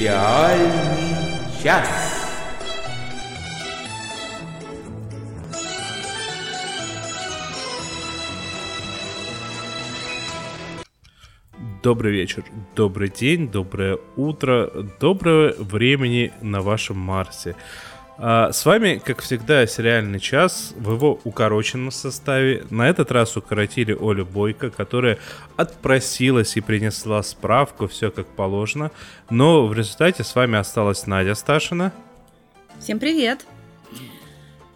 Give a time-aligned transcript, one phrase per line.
[0.00, 1.86] Сериальный час.
[11.82, 17.54] Добрый вечер, добрый день, доброе утро, доброго времени на вашем Марсе.
[18.22, 22.64] А, с вами, как всегда, сериальный час в его укороченном составе.
[22.68, 25.18] На этот раз укоротили Олю Бойко, которая
[25.56, 28.90] отпросилась и принесла справку, все как положено.
[29.30, 31.92] Но в результате с вами осталась Надя Сташина.
[32.78, 33.46] Всем привет!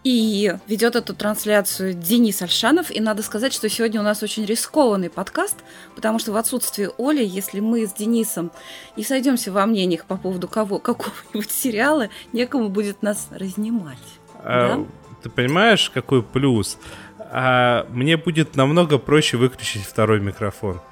[0.05, 2.91] И ведет эту трансляцию Денис Альшанов.
[2.91, 5.57] И надо сказать, что сегодня у нас очень рискованный подкаст,
[5.95, 8.53] потому что в отсутствие Оли, если мы с Денисом
[8.97, 13.99] не сойдемся во мнениях по поводу кого, какого-нибудь сериала, некому будет нас разнимать.
[14.41, 14.85] А, да?
[15.23, 16.79] Ты понимаешь, какой плюс?
[17.19, 20.83] А, мне будет намного проще выключить второй микрофон.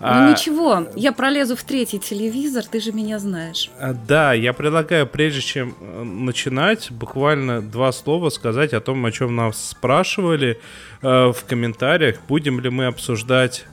[0.00, 3.70] Ну а, ничего, я пролезу в третий телевизор, ты же меня знаешь.
[3.78, 9.12] А, да, я предлагаю, прежде чем э, начинать, буквально два слова сказать о том, о
[9.12, 10.60] чем нас спрашивали
[11.00, 12.16] э, в комментариях.
[12.26, 13.66] Будем ли мы обсуждать,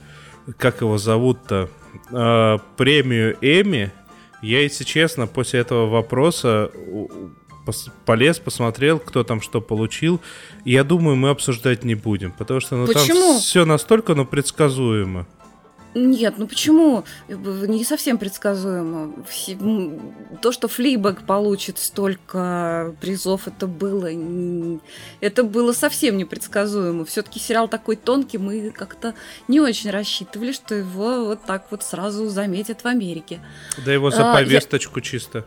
[0.58, 1.68] как его зовут-то,
[2.10, 3.90] э, премию Эми.
[4.42, 6.70] Я, если честно, после этого вопроса
[8.04, 10.20] полез, посмотрел, кто там что получил.
[10.64, 13.04] я думаю, мы обсуждать не будем, потому что ну, там
[13.38, 15.26] все настолько ну, предсказуемо.
[15.94, 17.04] Нет, ну почему?
[17.28, 19.12] Не совсем предсказуемо.
[20.40, 24.08] То, что Флибэг получит столько призов, это было,
[25.20, 27.04] это было совсем непредсказуемо.
[27.04, 29.14] Все-таки сериал такой тонкий, мы как-то
[29.48, 33.40] не очень рассчитывали, что его вот так вот сразу заметят в Америке.
[33.84, 35.02] Да его за повесточку а, я...
[35.02, 35.46] чисто.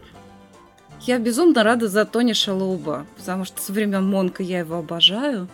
[1.02, 5.48] Я безумно рада за Тони Шалуба, потому что со времен Монка я его обожаю.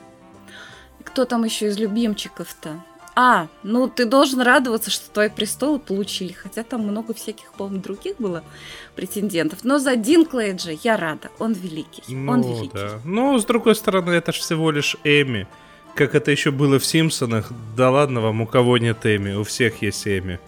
[1.03, 2.83] Кто там еще из любимчиков-то?
[3.13, 8.15] А, ну ты должен радоваться, что твои престолы получили, хотя там много всяких, по-моему, других
[8.17, 8.43] было
[8.95, 9.59] претендентов.
[9.63, 12.71] Но за Динклейджа я рада, он великий, ну, он великий.
[12.73, 12.99] Да.
[13.03, 15.47] Ну, с другой стороны, это же всего лишь Эми.
[15.93, 17.51] Как это еще было в Симпсонах.
[17.75, 20.39] Да ладно вам, у кого нет Эми, у всех есть Эми.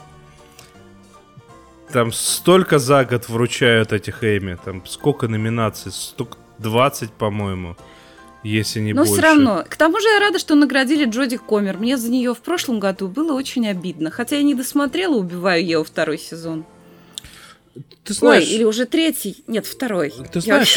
[1.91, 7.75] Там столько за год вручают этих Эми, там сколько номинаций, столько 20, по-моему
[8.43, 9.13] если не Но больше.
[9.13, 9.65] все равно.
[9.67, 11.77] К тому же я рада, что наградили Джоди Комер.
[11.77, 14.11] Мне за нее в прошлом году было очень обидно.
[14.11, 16.65] Хотя я не досмотрела «Убиваю Еву» второй сезон.
[18.03, 19.43] Ты знаешь, Ой, или уже третий.
[19.47, 20.13] Нет, второй.
[20.31, 20.75] Ты знаешь,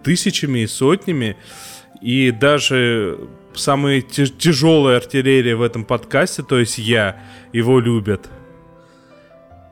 [0.04, 1.38] тысячами и сотнями,
[2.02, 7.22] и даже самая тяжелая артиллерия в этом подкасте, то есть я,
[7.54, 8.30] его любят.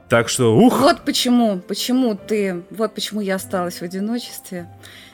[0.10, 0.80] Так что, ух!
[0.80, 4.68] Вот почему, почему ты, вот почему я осталась в одиночестве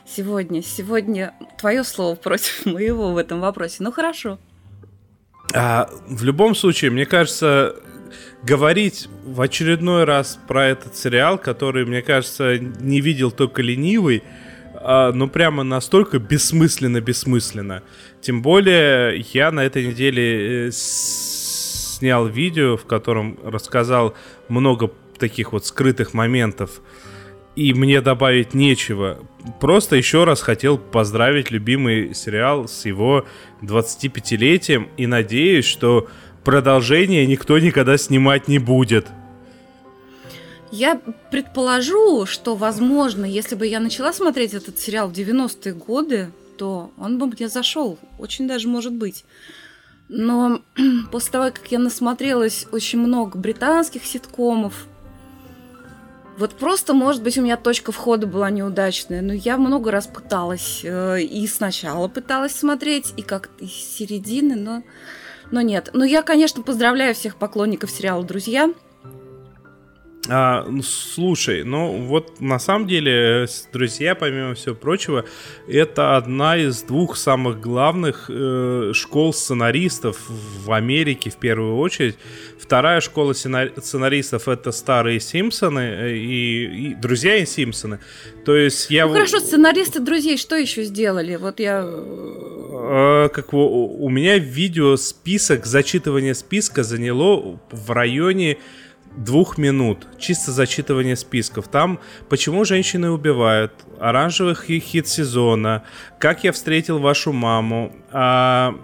[0.05, 0.61] сегодня.
[0.61, 3.77] Сегодня твое слово против моего в этом вопросе.
[3.79, 4.37] Ну хорошо.
[5.53, 7.75] А, в любом случае, мне кажется,
[8.43, 14.23] говорить в очередной раз про этот сериал, который, мне кажется, не видел только ленивый,
[14.83, 17.83] а, ну прямо настолько бессмысленно-бессмысленно.
[18.21, 24.13] Тем более я на этой неделе э, снял видео, в котором рассказал
[24.49, 26.81] много таких вот скрытых моментов,
[27.55, 29.19] и мне добавить нечего.
[29.61, 33.25] Просто еще раз хотел поздравить любимый сериал с его
[33.61, 36.07] 25-летием и надеюсь, что
[36.43, 39.07] продолжение никто никогда снимать не будет.
[40.75, 40.99] Я
[41.29, 47.19] предположу, что, возможно, если бы я начала смотреть этот сериал в 90-е годы, то он
[47.19, 47.99] бы мне зашел.
[48.17, 49.23] Очень даже может быть.
[50.09, 50.61] Но
[51.11, 54.87] после того, как я насмотрелась очень много британских ситкомов,
[56.39, 60.81] Вот просто, может быть, у меня точка входа была неудачная, но я много раз пыталась,
[60.83, 64.81] э, и сначала пыталась смотреть, и как-то из середины, но,
[65.51, 65.91] но нет.
[65.93, 68.73] Но я, конечно, поздравляю всех поклонников сериала «Друзья»,
[70.29, 75.25] а, ну, слушай, ну вот на самом деле, друзья, помимо всего прочего,
[75.67, 82.15] это одна из двух самых главных э, школ сценаристов в Америке в первую очередь.
[82.57, 87.99] Вторая школа сценаристов это старые Симпсоны и, и друзья и Симпсоны.
[88.45, 89.07] То есть я...
[89.07, 91.35] Ну хорошо, сценаристы друзей что еще сделали?
[91.35, 91.83] Вот я...
[91.85, 98.57] Э, как у, у меня видео список, зачитывание списка заняло в районе
[99.17, 101.67] двух минут, чисто зачитывание списков.
[101.67, 101.99] Там
[102.29, 105.83] «Почему женщины убивают», «Оранжевый хит сезона»,
[106.19, 108.75] «Как я встретил вашу маму», а,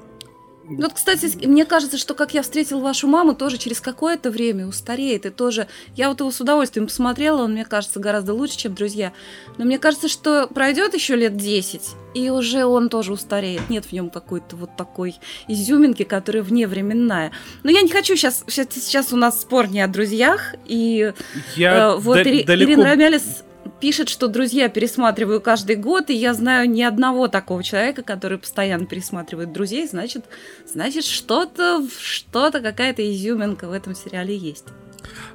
[0.78, 5.26] вот, кстати, мне кажется, что как я встретил вашу маму, тоже через какое-то время устареет.
[5.26, 9.12] И тоже я вот его с удовольствием посмотрела, он мне кажется гораздо лучше, чем друзья.
[9.58, 11.82] Но мне кажется, что пройдет еще лет 10,
[12.14, 13.70] и уже он тоже устареет.
[13.70, 15.16] Нет в нем какой-то вот такой
[15.48, 17.32] изюминки, которая вневременная.
[17.64, 20.56] Но я не хочу сейчас, сейчас, сейчас у нас спор не о друзьях.
[20.66, 21.14] И
[21.56, 22.72] я э, вот да, Ири, далеко...
[22.72, 23.44] Ирина Рамялис
[23.80, 28.86] пишет, что друзья пересматриваю каждый год, и я знаю ни одного такого человека, который постоянно
[28.86, 30.26] пересматривает друзей, значит,
[30.66, 34.66] значит что-то, что-то, какая-то изюминка в этом сериале есть.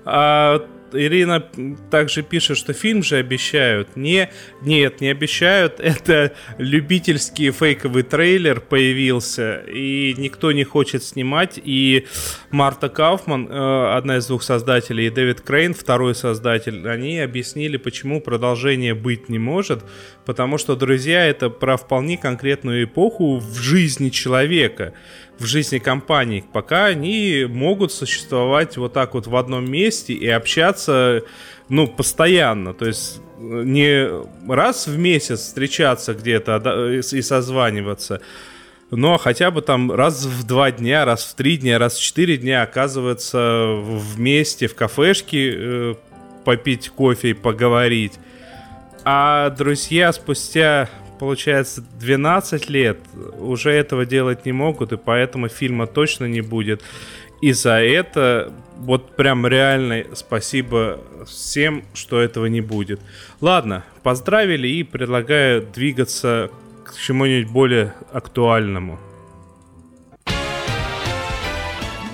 [0.04, 1.44] А Ирина
[1.90, 3.96] также пишет, что фильм же обещают.
[3.96, 4.30] Не,
[4.62, 5.74] нет, не обещают.
[5.80, 11.60] Это любительский фейковый трейлер появился, и никто не хочет снимать.
[11.62, 12.06] И
[12.50, 18.20] Марта Кауфман, э, одна из двух создателей, и Дэвид Крейн, второй создатель, они объяснили, почему
[18.20, 19.84] продолжение быть не может.
[20.24, 24.94] Потому что, друзья, это про вполне конкретную эпоху в жизни человека
[25.38, 31.22] в жизни компаний, пока они могут существовать вот так вот в одном месте и общаться,
[31.68, 32.72] ну, постоянно.
[32.72, 34.08] То есть э, не
[34.48, 38.20] раз в месяц встречаться где-то и созваниваться,
[38.90, 42.36] но хотя бы там раз в два дня, раз в три дня, раз в четыре
[42.36, 45.94] дня оказываться вместе в кафешке, э,
[46.44, 48.14] попить кофе и поговорить.
[49.04, 50.88] А друзья спустя
[51.24, 52.98] получается, 12 лет
[53.38, 56.82] уже этого делать не могут, и поэтому фильма точно не будет.
[57.40, 63.00] И за это вот прям реально спасибо всем, что этого не будет.
[63.40, 66.50] Ладно, поздравили и предлагаю двигаться
[66.84, 68.98] к чему-нибудь более актуальному.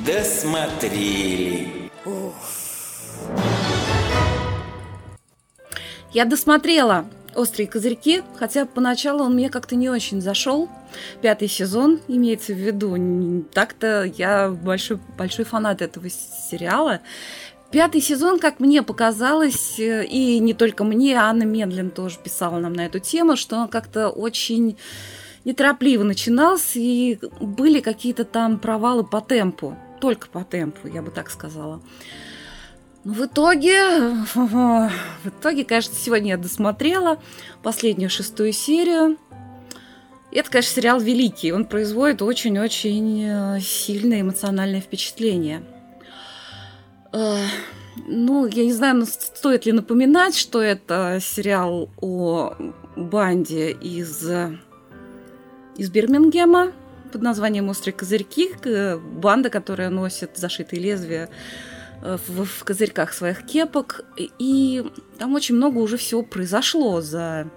[0.06, 1.90] Досмотрели.
[6.12, 10.68] Я досмотрела острые козырьки, хотя поначалу он мне как-то не очень зашел.
[11.22, 13.44] Пятый сезон имеется в виду.
[13.52, 17.00] Так-то я большой, большой фанат этого сериала.
[17.70, 22.72] Пятый сезон, как мне показалось, э, и не только мне, Анна Медлин тоже писала нам
[22.72, 24.76] на эту тему, что он как-то очень
[25.44, 29.76] неторопливо начинался, и были какие-то там провалы по темпу.
[30.00, 31.80] Только по темпу, я бы так сказала.
[33.04, 34.90] В итоге, в
[35.24, 37.18] итоге, конечно, сегодня я досмотрела
[37.62, 39.16] последнюю шестую серию.
[40.30, 41.52] И это, конечно, сериал великий.
[41.52, 45.62] Он производит очень-очень э, сильное эмоциональное впечатление.
[47.12, 47.38] Э,
[48.06, 52.54] ну, я не знаю, стоит ли напоминать, что это сериал о
[52.96, 54.24] банде из,
[55.76, 56.72] из Бирмингема
[57.12, 58.50] под названием «Острые козырьки».
[59.20, 61.28] Банда, которая носит зашитые лезвия
[62.02, 64.04] в, в козырьках своих кепок.
[64.16, 64.84] И
[65.18, 67.48] там очень много уже всего произошло за,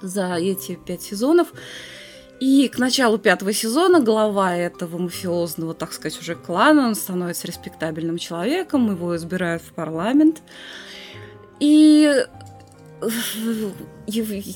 [0.00, 1.52] за эти пять сезонов.
[2.40, 8.18] И к началу пятого сезона глава этого мафиозного, так сказать, уже клана, он становится респектабельным
[8.18, 10.42] человеком, его избирают в парламент.
[11.60, 12.26] И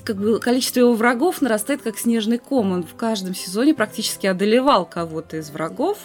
[0.05, 2.73] как бы количество его врагов нарастает как снежный ком.
[2.73, 5.99] Он в каждом сезоне практически одолевал кого-то из врагов.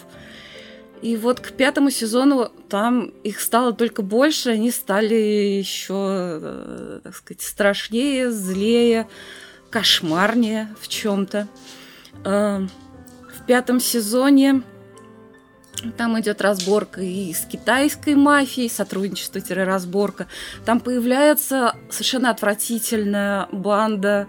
[1.02, 7.16] И вот к пятому сезону там их стало только больше, они стали еще, э, так
[7.16, 9.08] сказать, страшнее, злее,
[9.68, 11.48] кошмарнее в чем-то.
[12.24, 14.62] Э, в пятом сезоне
[15.96, 20.28] там идет разборка и с китайской мафией, сотрудничество-разборка.
[20.64, 24.28] Там появляется совершенно отвратительная банда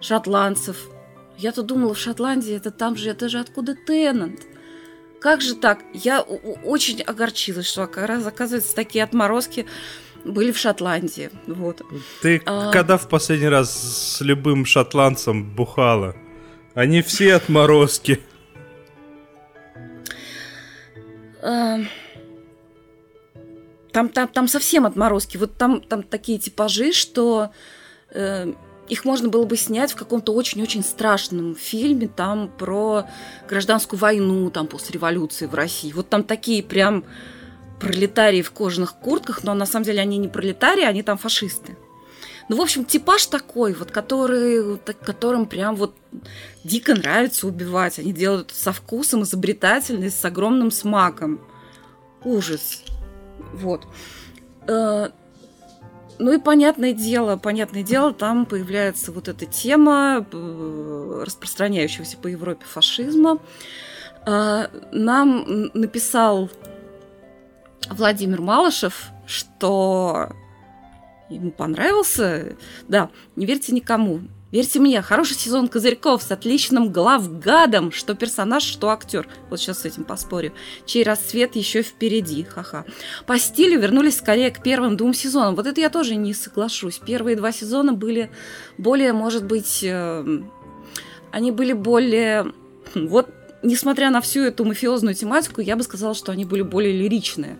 [0.00, 0.88] шотландцев.
[1.36, 4.40] Я-то думала, в Шотландии это там же, это же откуда Теннант
[5.24, 5.78] как же так?
[5.94, 9.64] Я очень огорчилась, что раз, оказывается, такие отморозки
[10.22, 11.30] были в Шотландии.
[11.46, 11.80] Вот.
[12.20, 12.70] Ты а...
[12.70, 16.14] когда в последний раз с любым шотландцем бухала?
[16.74, 18.20] Они все отморозки.
[21.42, 21.78] А...
[23.92, 25.38] там, там, там совсем отморозки.
[25.38, 27.50] Вот там, там такие типажи, что
[28.10, 28.52] э,
[28.88, 33.06] их можно было бы снять в каком-то очень-очень страшном фильме, там про
[33.48, 35.92] гражданскую войну, там после революции в России.
[35.92, 37.04] Вот там такие прям
[37.80, 41.76] пролетарии в кожаных куртках, но на самом деле они не пролетарии, они там фашисты.
[42.48, 45.94] Ну, в общем, типаж такой, вот, который, которым прям вот
[46.62, 47.98] дико нравится убивать.
[47.98, 51.40] Они делают со вкусом, изобретательность, с огромным смаком.
[52.22, 52.82] Ужас.
[53.54, 53.86] Вот.
[56.18, 62.64] Ну и понятное дело, понятное дело, там появляется вот эта тема э, распространяющегося по Европе
[62.64, 63.38] фашизма.
[64.26, 66.50] Э, нам написал
[67.90, 70.28] Владимир Малышев, что
[71.28, 72.56] ему понравился.
[72.88, 74.20] Да, не верьте никому.
[74.54, 79.26] Верьте мне, хороший сезон Козырьков с отличным главгадом, что персонаж, что актер.
[79.50, 80.52] Вот сейчас с этим поспорю.
[80.86, 82.84] Чей рассвет еще впереди, ха-ха.
[83.26, 85.56] По стилю вернулись скорее к первым двум сезонам.
[85.56, 87.00] Вот это я тоже не соглашусь.
[87.04, 88.30] Первые два сезона были
[88.78, 90.24] более, может быть, э,
[91.32, 92.52] они были более...
[92.94, 93.30] Вот,
[93.64, 97.58] несмотря на всю эту мафиозную тематику, я бы сказала, что они были более лиричные.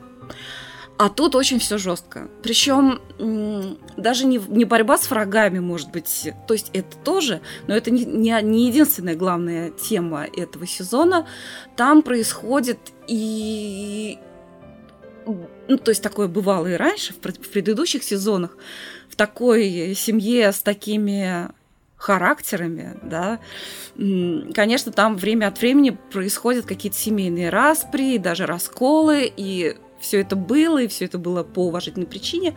[0.97, 2.29] А тут очень все жестко.
[2.43, 3.01] Причем
[3.97, 8.05] даже не, не борьба с врагами, может быть, то есть это тоже, но это не,
[8.05, 11.27] не, не единственная главная тема этого сезона.
[11.77, 14.19] Там происходит и
[15.27, 18.57] ну, то есть такое бывало и раньше, в, в предыдущих сезонах,
[19.09, 21.49] в такой семье с такими
[21.97, 23.41] характерами, да,
[23.97, 30.83] конечно, там время от времени происходят какие-то семейные распри, даже расколы, и все это было,
[30.83, 32.55] и все это было по уважительной причине.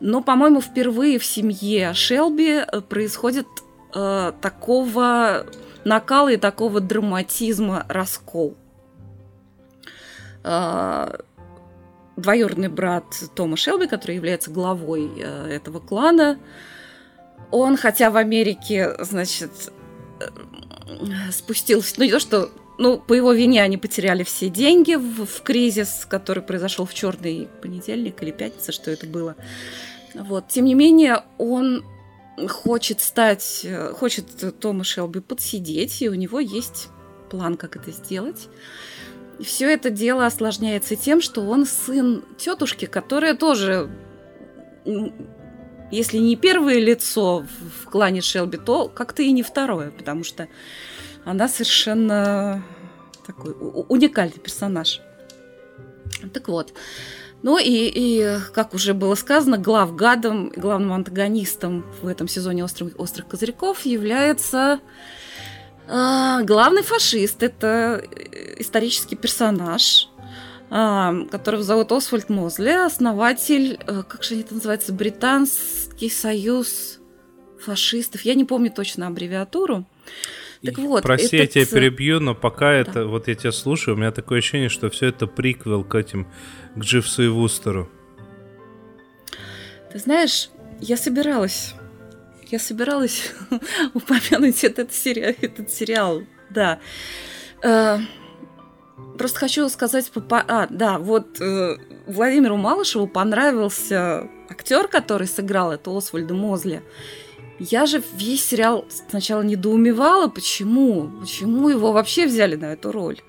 [0.00, 3.46] Но, по-моему, впервые в семье Шелби э, происходит
[3.94, 5.46] э, такого
[5.84, 8.56] накала и такого драматизма раскол.
[10.42, 11.18] Э,
[12.16, 16.38] двоюродный брат Тома Шелби, который является главой э, этого клана,
[17.50, 19.50] он, хотя в Америке, значит,
[20.20, 20.28] э,
[21.30, 25.42] спустился, ну не то, что ну, по его вине они потеряли все деньги в, в
[25.42, 29.36] кризис, который произошел в черный понедельник или пятница, что это было.
[30.14, 30.48] Вот.
[30.48, 31.84] Тем не менее, он
[32.48, 36.88] хочет стать, хочет Тома Шелби подсидеть, и у него есть
[37.30, 38.48] план, как это сделать.
[39.40, 43.90] Все это дело осложняется тем, что он сын тетушки, которая тоже,
[45.90, 47.44] если не первое лицо
[47.82, 50.48] в клане Шелби, то как-то и не второе, потому что
[51.24, 52.62] она совершенно
[53.26, 53.54] такой
[53.88, 55.00] уникальный персонаж.
[56.32, 56.72] Так вот.
[57.42, 63.28] Ну и, и, как уже было сказано, главгадом, главным антагонистом в этом сезоне «Острых, острых
[63.28, 64.80] козырьков» является
[65.88, 67.42] э, главный фашист.
[67.42, 68.04] Это
[68.58, 70.10] исторический персонаж,
[70.70, 76.98] э, которого зовут Освальд Мозли, основатель, э, как же это называется, Британский союз
[77.58, 78.20] фашистов.
[78.22, 79.86] Я не помню точно аббревиатуру.
[80.64, 81.56] Так вот, Прости, этот...
[81.56, 82.76] я тебя перебью, но пока да.
[82.76, 86.26] это, вот я тебя слушаю, у меня такое ощущение, что все это приквел к этим,
[86.76, 87.88] к Дживсу и Вустеру.
[89.90, 90.50] Ты знаешь,
[90.80, 91.74] я собиралась,
[92.50, 93.32] я собиралась
[93.94, 96.78] упомянуть этот, сериал, этот сериал, да.
[97.62, 97.98] Э,
[99.16, 101.76] просто хочу сказать, а, да, вот э,
[102.06, 106.82] Владимиру Малышеву понравился актер, который сыграл это Освальда Мозли.
[107.60, 113.20] Я же весь сериал сначала недоумевала, почему, почему его вообще взяли на эту роль.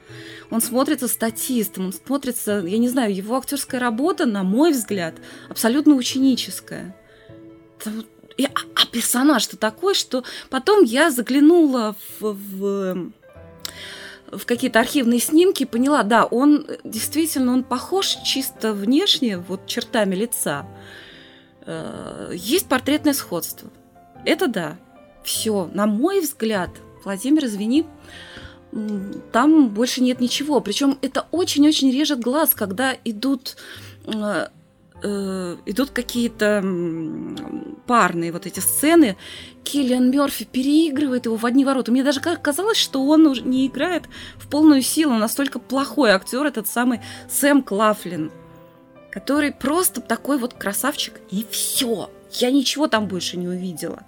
[0.50, 5.16] Он смотрится статистом, он смотрится, я не знаю, его актерская работа, на мой взгляд,
[5.50, 6.96] абсолютно ученическая.
[8.38, 13.12] И, а, а персонаж-то такой, что потом я заглянула в, в
[14.32, 20.16] в какие-то архивные снимки и поняла, да, он действительно, он похож чисто внешне, вот чертами
[20.16, 20.66] лица.
[21.66, 23.70] Э, есть портретное сходство.
[24.26, 24.78] Это да.
[25.24, 25.70] Все.
[25.74, 26.70] На мой взгляд,
[27.04, 27.86] Владимир, извини,
[29.32, 30.62] там больше нет ничего.
[30.62, 33.58] Причем это очень-очень режет глаз, когда идут
[34.06, 34.48] э,
[35.04, 36.64] э, идут какие-то
[37.86, 39.18] парные вот эти сцены.
[39.64, 41.92] Киллиан Мерфи переигрывает его в одни ворота.
[41.92, 44.04] Мне даже казалось, что он уже не играет
[44.38, 45.14] в полную силу.
[45.16, 48.32] Настолько плохой актер этот самый Сэм Клафлин,
[49.12, 52.10] который просто такой вот красавчик и все.
[52.34, 54.04] Я ничего там больше не увидела.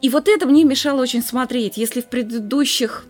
[0.00, 1.76] И вот это мне мешало очень смотреть.
[1.76, 3.04] Если в предыдущих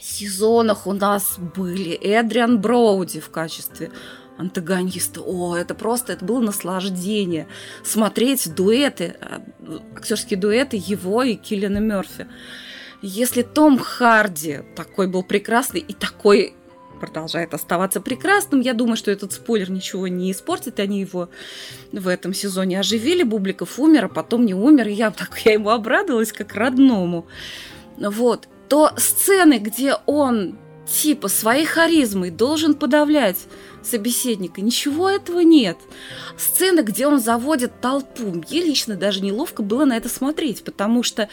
[0.00, 3.90] сезонах у нас были Эдриан Броуди в качестве
[4.38, 5.20] антагониста.
[5.22, 7.46] О, это просто, это было наслаждение.
[7.84, 9.40] Смотреть дуэты, э,
[9.94, 12.26] актерские дуэты его и Киллиана Мерфи.
[13.02, 16.54] Если Том Харди такой был прекрасный и такой
[16.96, 18.60] продолжает оставаться прекрасным.
[18.60, 20.80] Я думаю, что этот спойлер ничего не испортит.
[20.80, 21.28] Они его
[21.92, 23.22] в этом сезоне оживили.
[23.22, 24.88] Бубликов умер, а потом не умер.
[24.88, 27.26] И я, так, я ему обрадовалась как родному.
[27.98, 28.48] Вот.
[28.68, 33.38] То сцены, где он типа своей харизмой должен подавлять
[33.82, 34.60] собеседника.
[34.60, 35.76] Ничего этого нет.
[36.36, 38.24] Сцена, где он заводит толпу.
[38.24, 41.28] Мне лично даже неловко было на это смотреть, потому что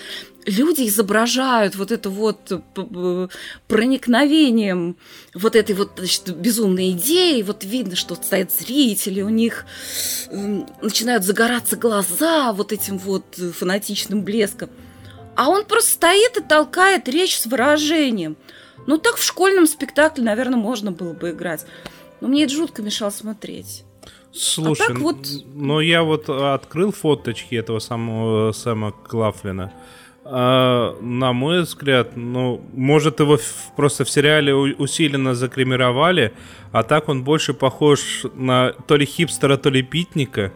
[0.45, 3.27] люди изображают вот это вот э,
[3.67, 4.98] проникновением
[5.33, 7.41] вот этой вот значит, безумной идеи.
[7.41, 9.65] Вот видно, что стоят зрители, у них
[10.81, 14.69] начинают загораться глаза вот этим вот фанатичным блеском.
[15.36, 18.38] А он просто стоит и толкает речь с выражением.
[18.87, 21.65] Ну так в школьном спектакле, наверное, можно было бы играть.
[22.21, 23.83] Но мне это жутко мешало смотреть.
[24.31, 25.27] Слушай, а вот...
[25.53, 29.71] но я вот открыл фоточки этого самого Сэма Клафлина.
[30.25, 33.37] А, на мой взгляд, ну, может, его
[33.75, 36.33] просто в сериале усиленно закремировали,
[36.71, 40.53] а так он больше похож на то ли хипстера, то ли питника.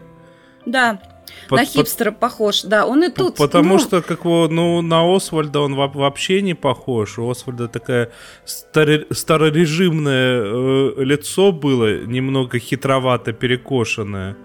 [0.66, 1.02] Да,
[1.48, 3.36] под, на хипстера под, похож, да, он и тут.
[3.36, 3.80] Потому ну...
[3.80, 7.18] что, как его, ну, на Освальда он вообще не похож.
[7.20, 8.12] У Освальда такое
[8.46, 14.36] старо, старорежимное э, лицо было, немного хитровато перекошенное.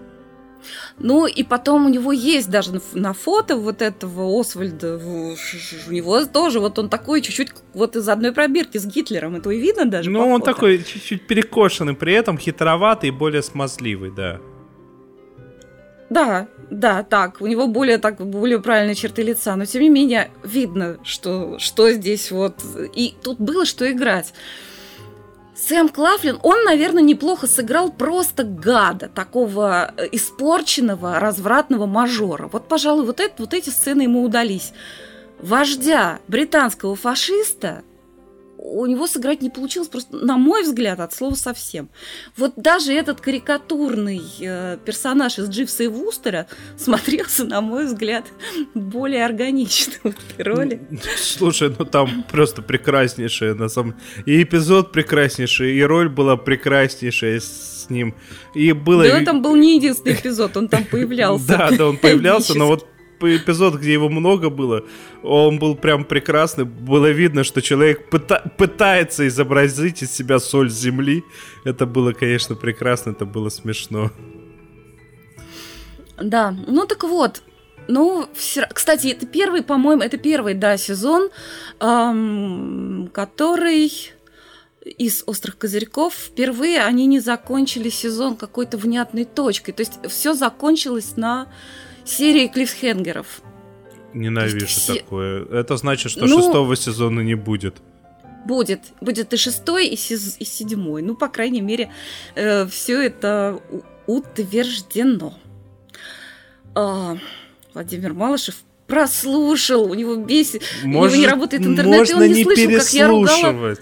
[0.99, 6.59] Ну, и потом у него есть даже на фото вот этого Освальда, у него тоже
[6.59, 10.29] вот он такой чуть-чуть вот из одной пробирки с Гитлером, это и видно даже Ну,
[10.29, 10.53] он фото.
[10.53, 14.39] такой чуть-чуть перекошенный, при этом хитроватый и более смазливый, да.
[16.09, 20.31] Да, да, так, у него более, так, более правильные черты лица, но тем не менее
[20.43, 22.55] видно, что, что здесь вот...
[22.95, 24.33] И тут было что играть.
[25.55, 32.49] Сэм Клафлин, он, наверное, неплохо сыграл просто гада, такого э, испорченного, развратного мажора.
[32.51, 34.73] Вот, пожалуй, вот, это, вот эти сцены ему удались.
[35.39, 37.83] Вождя британского фашиста
[38.63, 41.89] у него сыграть не получилось, просто, на мой взгляд, от слова совсем.
[42.37, 48.25] Вот даже этот карикатурный э, персонаж из Дживса и Вустера смотрелся, на мой взгляд,
[48.73, 50.81] более органично в этой роли.
[51.17, 57.87] Слушай, ну там просто прекраснейшая, на самом И эпизод прекраснейший, и роль была прекраснейшая с
[57.89, 58.15] ним.
[58.55, 59.03] И было...
[59.03, 61.43] Да, там был не единственный эпизод, он там появлялся.
[61.53, 62.87] Да, да, он появлялся, но вот
[63.27, 64.83] эпизод, где его много было,
[65.23, 66.65] он был прям прекрасный.
[66.65, 71.23] Было видно, что человек пыта- пытается изобразить из себя соль земли.
[71.65, 74.11] Это было, конечно, прекрасно, это было смешно.
[76.21, 77.41] Да, ну так вот,
[77.87, 78.67] ну, все...
[78.71, 81.29] кстати, это первый, по-моему, это первый, да, сезон,
[81.79, 83.91] эм, который
[84.85, 89.71] из острых козырьков впервые они не закончили сезон какой-то внятной точкой.
[89.71, 91.47] То есть все закончилось на
[92.05, 93.41] серии клиффхенгеров.
[94.13, 94.95] Ненавижу все...
[94.95, 95.45] такое.
[95.45, 97.77] Это значит, что ну, шестого сезона не будет.
[98.45, 98.81] Будет.
[99.01, 100.37] Будет и шестой, и, сез...
[100.39, 101.01] и седьмой.
[101.01, 101.91] Ну, по крайней мере,
[102.35, 103.59] э, все это
[104.05, 105.33] утверждено.
[106.75, 107.17] А,
[107.73, 108.55] Владимир Малышев
[108.87, 112.93] прослушал, у него бесит, у него не работает интернет, и он не, не слышал, как
[112.93, 113.75] я ругала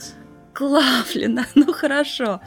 [0.53, 1.45] Клавлина.
[1.55, 2.41] Ну хорошо.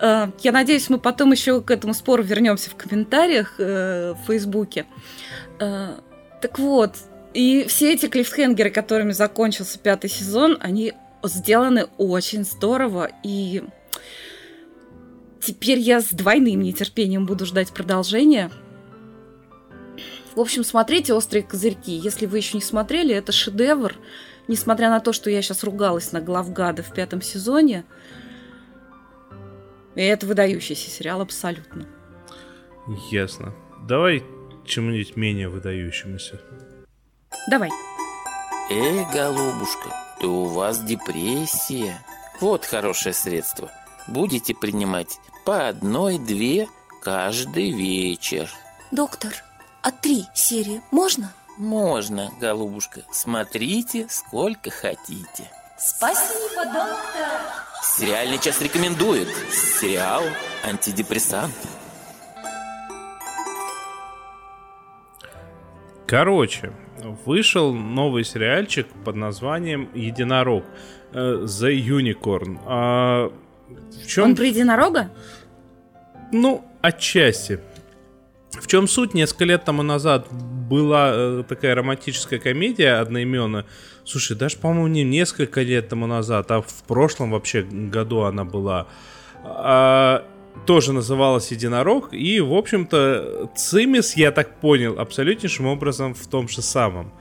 [0.00, 4.86] Э, я надеюсь, мы потом еще к этому спору вернемся в комментариях э, в Фейсбуке.
[5.58, 5.96] Э,
[6.40, 6.96] так вот,
[7.34, 13.62] и все эти клиффхенгеры, которыми закончился пятый сезон, они сделаны очень здорово, и
[15.40, 18.50] теперь я с двойным нетерпением буду ждать продолжения.
[20.34, 21.92] В общем, смотрите «Острые козырьки».
[21.92, 23.94] Если вы еще не смотрели, это шедевр.
[24.50, 27.84] Несмотря на то, что я сейчас ругалась на главгада в пятом сезоне–
[29.94, 31.86] и это выдающийся сериал абсолютно.
[33.10, 33.54] Ясно.
[33.86, 34.24] Давай
[34.64, 36.40] чему-нибудь менее выдающемуся.
[37.48, 37.70] Давай.
[38.70, 41.98] Эй, голубушка, то у вас депрессия.
[42.40, 43.70] Вот хорошее средство.
[44.06, 46.68] Будете принимать по одной-две
[47.02, 48.48] каждый вечер.
[48.92, 49.32] Доктор,
[49.82, 51.32] а три серии можно?
[51.60, 53.02] Можно, голубушка.
[53.12, 55.44] Смотрите, сколько хотите.
[55.78, 56.96] Спасибо, доктор.
[57.82, 59.28] Сериальный час рекомендует.
[59.52, 60.22] Сериал
[60.64, 61.52] «Антидепрессант».
[66.06, 66.72] Короче,
[67.26, 70.64] вышел новый сериальчик под названием «Единорог».
[71.12, 72.58] Э, The Unicorn.
[72.64, 73.30] А
[74.02, 74.30] в чем...
[74.30, 75.10] Он про единорога?
[76.32, 77.60] Ну, отчасти.
[78.52, 79.14] В чем суть?
[79.14, 83.66] Несколько лет тому назад была э, такая романтическая комедия одноименная.
[84.04, 88.86] Слушай, даже, по-моему, не несколько лет тому назад, а в прошлом вообще году она была.
[89.44, 90.24] А,
[90.66, 96.62] тоже называлась «Единорог», и, в общем-то, Цимис, я так понял, абсолютнейшим образом в том же
[96.62, 97.12] самом.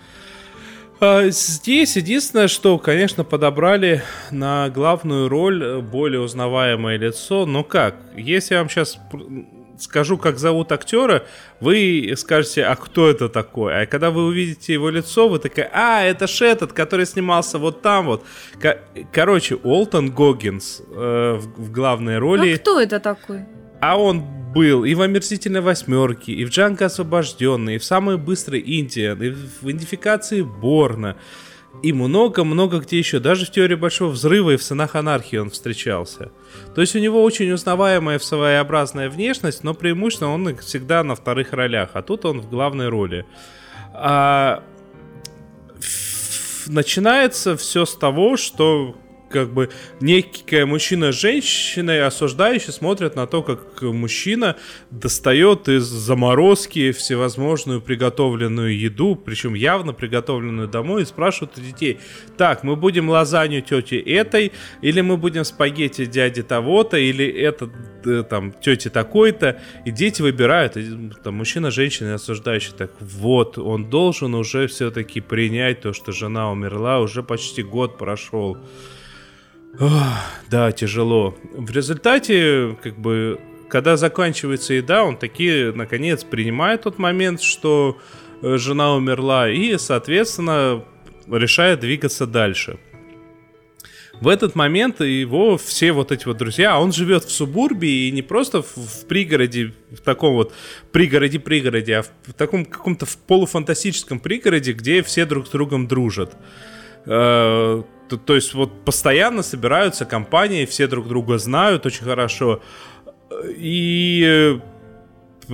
[1.01, 7.45] А здесь единственное, что, конечно, подобрали на главную роль более узнаваемое лицо.
[7.45, 7.95] Но как?
[8.17, 8.99] Если я вам сейчас
[9.81, 11.23] скажу, как зовут актера,
[11.59, 13.83] вы скажете, а кто это такой?
[13.83, 17.81] А когда вы увидите его лицо, вы такая, а, это ж этот, который снимался вот
[17.81, 18.25] там вот.
[19.11, 22.53] Короче, Олтон Гоггинс э, в, в главной роли.
[22.53, 23.45] А кто это такой?
[23.81, 28.59] А он был и в «Омерзительной восьмерке», и в «Джанго освобожденный», и в «Самой быстрой
[28.59, 31.15] Индии», и в «Идентификации Борна»,
[31.81, 33.19] и много-много где еще.
[33.19, 36.31] Даже в «Теории большого взрыва» и в «Сынах анархии» он встречался.
[36.75, 41.91] То есть у него очень узнаваемая своеобразная внешность, но преимущественно он всегда на вторых ролях,
[41.93, 43.25] а тут он в главной роли.
[43.93, 44.63] А...
[46.67, 48.95] Начинается все с того, что
[49.29, 54.55] как бы некий мужчина с женщиной осуждающие смотрят на то, как мужчина
[54.89, 61.99] достает из заморозки всевозможную приготовленную еду, причем явно приготовленную домой, и спрашивают у детей,
[62.37, 67.69] так, мы будем лазанью тети этой, или мы будем спагетти дяди того-то, или это
[68.05, 73.89] э, там тети такой-то, и дети выбирают, и, там мужчина, женщина осуждающий, так вот, он
[73.89, 78.57] должен уже все-таки принять то, что жена умерла, уже почти год прошел.
[79.77, 79.91] Ох,
[80.49, 81.35] да, тяжело.
[81.53, 87.97] В результате, как бы, когда заканчивается еда, он таки, наконец, принимает тот момент, что
[88.41, 90.83] э, жена умерла, и, соответственно,
[91.27, 92.79] решает двигаться дальше.
[94.19, 98.11] В этот момент его все вот эти вот друзья, а он живет в субурбии и
[98.11, 100.53] не просто в, в пригороде, в таком вот
[100.91, 106.35] пригороде-пригороде, а в таком каком-то полуфантастическом пригороде, где все друг с другом дружат.
[107.05, 112.61] Э, то, то есть вот постоянно собираются компании, все друг друга знают очень хорошо.
[113.47, 114.59] И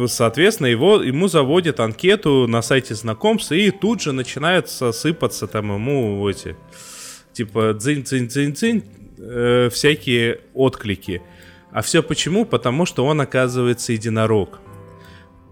[0.07, 6.27] соответственно, его, ему заводят анкету на сайте знакомств, и тут же начинают сыпаться там ему
[6.29, 6.55] эти,
[7.33, 8.83] типа, дзынь-дзынь-дзынь-дзынь,
[9.17, 11.21] э, всякие отклики.
[11.71, 12.45] А все почему?
[12.45, 14.59] Потому что он, оказывается, единорог.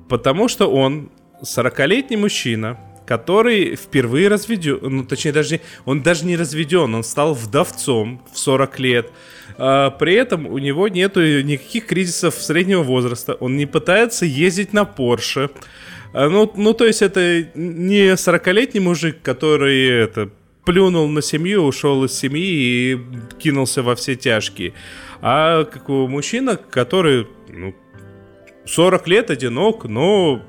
[0.09, 1.09] Потому что он
[1.41, 8.21] 40-летний мужчина, который впервые разведен, ну, точнее, даже он даже не разведен, он стал вдовцом
[8.33, 9.11] в 40 лет.
[9.57, 14.85] А, при этом у него нету никаких кризисов среднего возраста, он не пытается ездить на
[14.85, 15.49] Порше.
[16.13, 20.29] А, ну, ну, то есть это не 40-летний мужик, который это,
[20.65, 22.99] плюнул на семью, ушел из семьи и
[23.39, 24.73] кинулся во все тяжкие.
[25.21, 27.75] А как у мужчина, который ну,
[28.65, 30.41] 40 лет одинок, но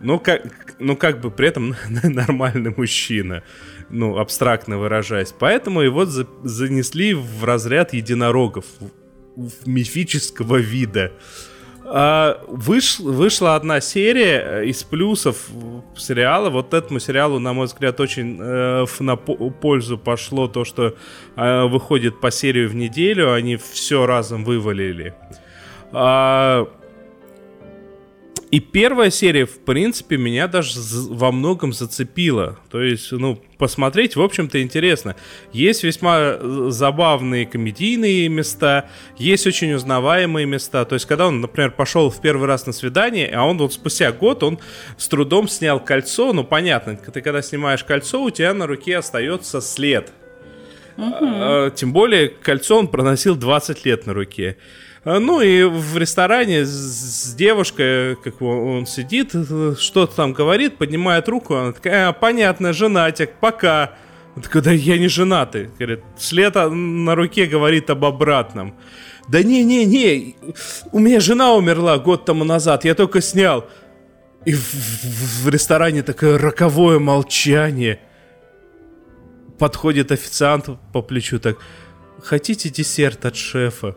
[0.00, 0.42] ну, как,
[0.78, 3.42] ну, как бы при этом нормальный мужчина,
[3.90, 5.34] ну, абстрактно выражаясь.
[5.38, 8.64] Поэтому его за, занесли в разряд единорогов,
[9.36, 11.12] в мифического вида.
[11.92, 15.48] А, выш, вышла одна серия э, из плюсов
[15.96, 16.48] сериала.
[16.48, 20.94] Вот этому сериалу, на мой взгляд, очень э, на пользу пошло то, что
[21.36, 23.32] э, выходит по серию в неделю.
[23.32, 25.14] Они все разом вывалили.
[25.92, 26.68] А,
[28.50, 30.72] и первая серия, в принципе, меня даже
[31.08, 32.58] во многом зацепила.
[32.68, 35.14] То есть, ну, посмотреть, в общем-то, интересно.
[35.52, 40.84] Есть весьма э, забавные комедийные места, есть очень узнаваемые места.
[40.84, 44.10] То есть, когда он, например, пошел в первый раз на свидание, а он вот спустя
[44.10, 44.58] год, он
[44.98, 46.32] с трудом снял кольцо.
[46.32, 50.12] Ну, понятно, ты когда снимаешь кольцо, у тебя на руке остается след.
[50.96, 51.70] Угу.
[51.76, 54.56] Тем более, кольцо он проносил 20 лет на руке.
[55.02, 59.30] А, ну и в ресторане с девушкой, как он сидит,
[59.78, 63.94] что-то там говорит, поднимает руку, она такая, а, понятно, женатик, пока.
[64.36, 65.70] Он такой, да я не женатый.
[65.78, 68.74] Говорит, след на руке говорит об обратном.
[69.26, 70.36] Да не-не-не,
[70.92, 73.66] у меня жена умерла год тому назад, я только снял.
[74.44, 78.00] И в, в, в ресторане такое роковое молчание.
[79.58, 81.58] Подходит официант по плечу так,
[82.22, 83.96] хотите десерт от шефа?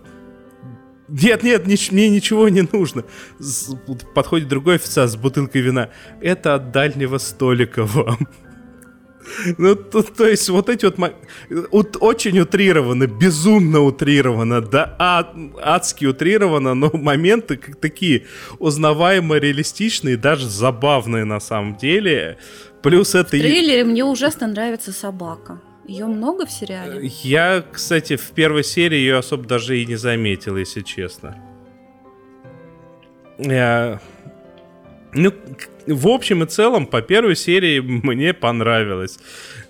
[1.08, 3.04] Нет, нет, ни, мне ничего не нужно.
[3.39, 3.76] С,
[4.16, 5.89] подходит другой официант с бутылкой вина.
[6.22, 8.28] Это от дальнего столика вам.
[9.58, 10.98] Ну, то, то есть вот эти вот,
[11.72, 18.26] вот очень утрированно, безумно утрированно, да, ад, адски утрированно, но моменты как такие
[18.60, 22.38] узнаваемо реалистичные, даже забавные на самом деле.
[22.82, 23.28] Плюс это...
[23.28, 25.62] В трейлере мне ужасно нравится собака.
[25.88, 27.12] Ее много в сериале?
[27.24, 31.36] Я, кстати, в первой серии ее особо даже и не заметил, если честно.
[33.38, 34.00] Я...
[35.13, 35.34] Ну,
[35.86, 39.19] в общем и целом, по первой серии мне понравилось.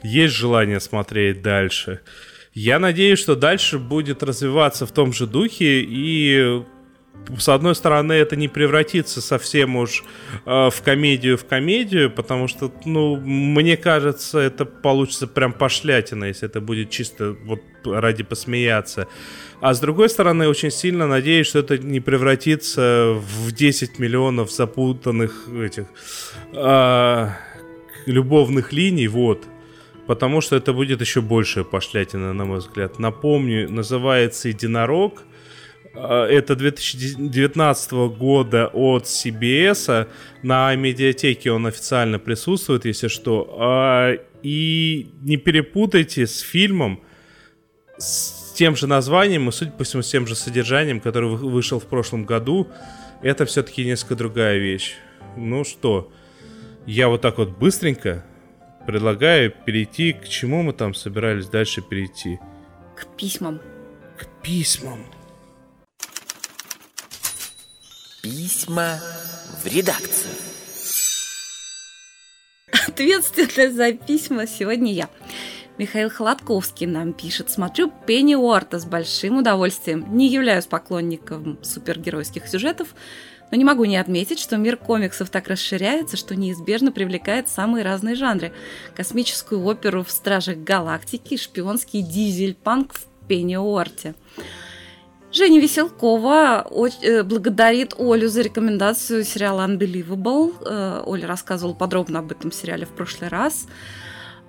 [0.04, 2.02] Есть желание смотреть дальше.
[2.54, 6.64] Я надеюсь, что дальше будет развиваться в том же духе и
[7.38, 10.04] с одной стороны, это не превратится совсем уж
[10.46, 16.48] э, в комедию в комедию, потому что, ну, мне кажется, это получится прям пошлятина, если
[16.48, 19.08] это будет чисто вот ради посмеяться.
[19.62, 25.48] А с другой стороны, очень сильно надеюсь, что это не превратится в 10 миллионов запутанных
[25.48, 25.86] этих
[26.52, 27.30] э,
[28.06, 29.44] любовных линий, вот.
[30.08, 33.00] Потому что это будет еще большая пошлятина, на мой взгляд.
[33.00, 35.24] Напомню, называется «Единорог».
[35.96, 40.08] А, это 2019 года от CBS.
[40.42, 43.58] На медиатеке он официально присутствует, если что.
[43.60, 47.02] А, и не перепутайте с фильмом
[47.98, 51.86] с тем же названием и, судя по всему, с тем же содержанием, который вышел в
[51.86, 52.68] прошлом году.
[53.22, 54.96] Это все-таки несколько другая вещь.
[55.38, 56.12] Ну что,
[56.86, 58.26] я вот так вот быстренько
[58.86, 62.40] предлагаю перейти к чему мы там собирались дальше перейти.
[62.96, 63.62] К письмам.
[64.18, 65.00] К письмам.
[68.24, 69.02] Письма
[69.62, 70.32] в редакцию.
[72.88, 75.10] Ответственная за письма сегодня я.
[75.78, 77.50] Михаил Холодковский нам пишет.
[77.50, 80.16] Смотрю Пенни Уорта с большим удовольствием.
[80.16, 82.96] Не являюсь поклонником супергеройских сюжетов,
[83.52, 88.16] но не могу не отметить, что мир комиксов так расширяется, что неизбежно привлекает самые разные
[88.16, 88.54] жанры.
[88.96, 94.16] Космическую оперу в «Стражах Галактики», шпионский дизель-панк в Пенни Уорте.
[95.34, 96.68] Женя Веселкова
[97.02, 100.54] э, благодарит Олю за рекомендацию сериала Unbelievable.
[100.64, 103.66] Э, Оля рассказывала подробно об этом сериале в прошлый раз.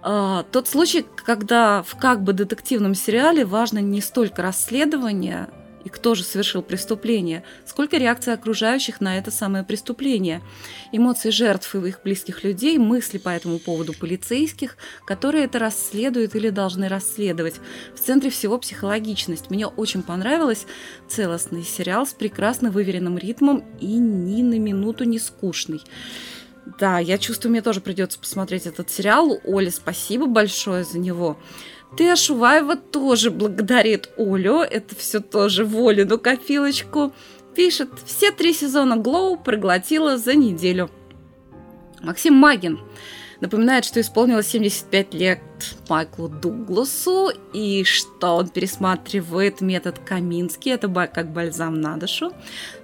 [0.03, 5.49] Э, тот случай, когда в как бы детективном сериале важно не столько расследование,
[5.85, 10.43] и кто же совершил преступление, сколько реакции окружающих на это самое преступление,
[10.93, 16.51] эмоции жертв и их близких людей, мысли по этому поводу полицейских, которые это расследуют или
[16.51, 17.57] должны расследовать.
[17.95, 19.51] В центре всего психологичность.
[19.51, 20.67] Мне очень понравилось
[21.09, 25.83] целостный сериал с прекрасно выверенным ритмом и ни на минуту не скучный.
[26.79, 29.39] Да, я чувствую, мне тоже придется посмотреть этот сериал.
[29.45, 31.39] Оле, спасибо большое за него.
[31.97, 37.13] Ты Шуваева тоже благодарит Олю, это все тоже в Олину копилочку.
[37.55, 40.91] Пишет, все три сезона Глоу проглотила за неделю.
[42.03, 42.81] Максим Магин
[43.41, 45.41] напоминает, что исполнилось 75 лет
[45.89, 52.33] Майклу Дугласу, и что он пересматривает метод Каминский, это как бальзам на душу.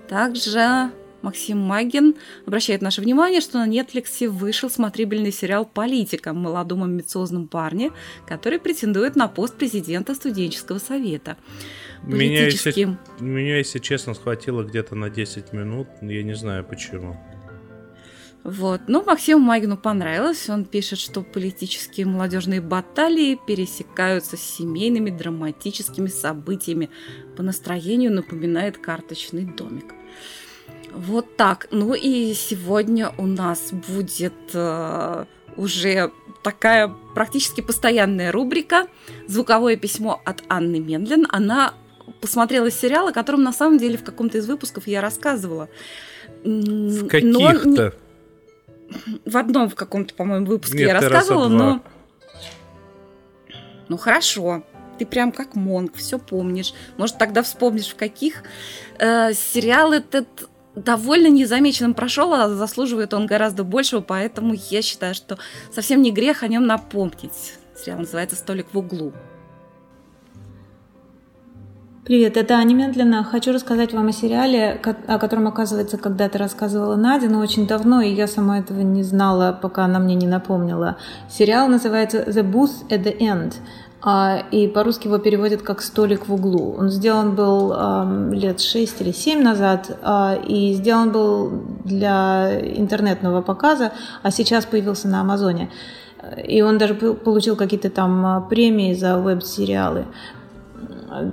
[0.09, 0.93] Также
[1.23, 2.15] Максим Магин
[2.47, 7.91] обращает наше внимание, что на Netflix вышел смотрибельный сериал «Политика» о молодом амбициозном парне,
[8.27, 11.37] который претендует на пост президента студенческого совета.
[12.03, 17.17] Меня, если, меня, если честно, схватило где-то на 10 минут, я не знаю почему.
[18.43, 18.83] Вот.
[18.89, 20.49] Ну, Максиму Магину понравилось.
[20.49, 26.89] Он пишет, что политические молодежные баталии пересекаются с семейными драматическими событиями.
[27.37, 29.95] По настроению напоминает карточный домик.
[30.93, 31.69] Вот так.
[31.71, 35.25] Ну и сегодня у нас будет э,
[35.57, 36.11] уже
[36.43, 38.87] такая практически постоянная рубрика
[39.27, 41.27] «Звуковое письмо от Анны Мендлин».
[41.31, 41.75] Она
[42.21, 45.69] посмотрела сериал, о котором на самом деле в каком-то из выпусков я рассказывала.
[46.45, 47.95] В каких-то?
[49.25, 51.83] В одном в каком-то, по-моему, выпуске Нет, я рассказывала, но...
[53.89, 54.65] Ну хорошо,
[54.99, 56.75] ты прям как Монг, все помнишь.
[56.97, 58.43] Может, тогда вспомнишь, в каких.
[58.99, 60.27] Э, сериал этот
[60.75, 65.39] довольно незамеченным прошел, а заслуживает он гораздо большего, поэтому я считаю, что
[65.73, 67.55] совсем не грех о нем напомнить.
[67.77, 69.13] Сериал называется «Столик в углу».
[72.05, 73.23] Привет, это Аня Медленно.
[73.23, 78.13] Хочу рассказать вам о сериале, о котором, оказывается, когда-то рассказывала Надя, но очень давно, и
[78.13, 80.97] я сама этого не знала, пока она мне не напомнила.
[81.29, 83.55] Сериал называется «The Booth at the End».
[84.03, 86.75] А, и по-русски его переводят как «столик в углу».
[86.79, 87.75] Он сделан был
[88.33, 91.51] лет 6 или 7 назад, а, и сделан был
[91.85, 95.71] для интернетного показа, а сейчас появился на Амазоне.
[96.47, 100.07] И он даже получил какие-то там а, премии за веб-сериалы.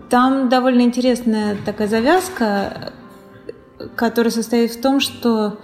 [0.09, 2.91] Там довольно интересная такая завязка,
[3.95, 5.57] которая состоит в том, что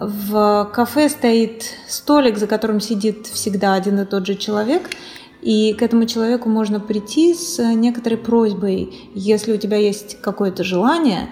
[0.00, 4.90] в кафе стоит столик, за которым сидит всегда один и тот же человек–
[5.40, 9.10] и к этому человеку можно прийти с некоторой просьбой.
[9.14, 11.28] Если у тебя есть какое-то желание,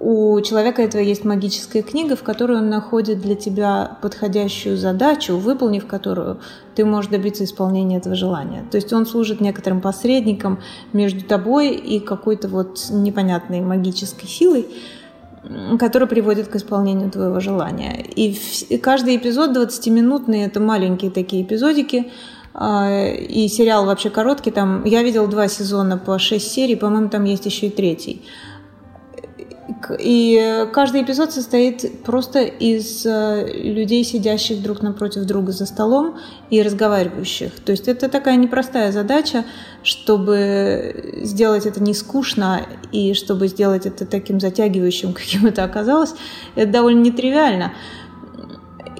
[0.00, 5.86] у человека этого есть магическая книга, в которой он находит для тебя подходящую задачу, выполнив
[5.86, 6.38] которую
[6.76, 8.64] ты можешь добиться исполнения этого желания.
[8.70, 10.60] То есть он служит некоторым посредником
[10.92, 14.68] между тобой и какой-то вот непонятной магической силой,
[15.78, 18.00] которая приводит к исполнению твоего желания.
[18.14, 18.38] И
[18.78, 22.12] каждый эпизод 20-минутный, это маленькие такие эпизодики,
[22.60, 27.46] и сериал вообще короткий, там я видел два сезона по шесть серий, по-моему, там есть
[27.46, 28.22] еще и третий.
[29.98, 36.18] И каждый эпизод состоит просто из э, людей, сидящих друг напротив друга за столом
[36.48, 37.52] и разговаривающих.
[37.60, 39.44] То есть это такая непростая задача,
[39.82, 46.14] чтобы сделать это не скучно и чтобы сделать это таким затягивающим, каким это оказалось,
[46.54, 47.72] это довольно нетривиально.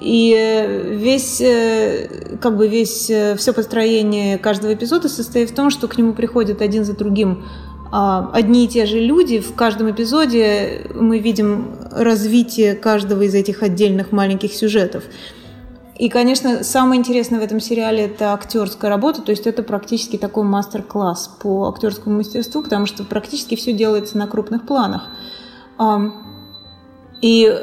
[0.01, 5.97] И весь, э, как бы весь, все построение каждого эпизода состоит в том, что к
[5.97, 7.43] нему приходят один за другим
[7.91, 9.39] а, одни и те же люди.
[9.39, 15.03] В каждом эпизоде мы видим развитие каждого из этих отдельных маленьких сюжетов.
[15.97, 20.45] И, конечно, самое интересное в этом сериале это актерская работа, то есть это практически такой
[20.45, 25.09] мастер-класс по актерскому мастерству, потому что практически все делается на крупных планах.
[27.21, 27.53] И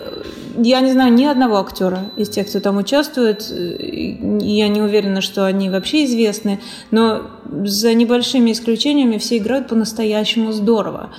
[0.58, 3.42] я не знаю ни одного актера из тех, кто там участвует.
[3.50, 7.22] Я не уверена, что они вообще известны, но
[7.64, 11.10] за небольшими исключениями все играют по-настоящему здорово.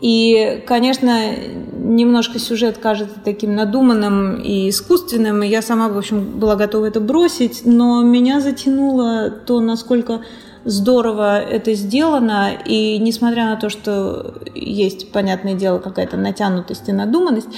[0.00, 1.34] И, конечно,
[1.72, 7.00] немножко сюжет кажется таким надуманным и искусственным, и я сама, в общем, была готова это
[7.00, 10.20] бросить, но меня затянуло то, насколько
[10.64, 17.48] здорово это сделано, и несмотря на то, что есть, понятное дело, какая-то натянутость и надуманность,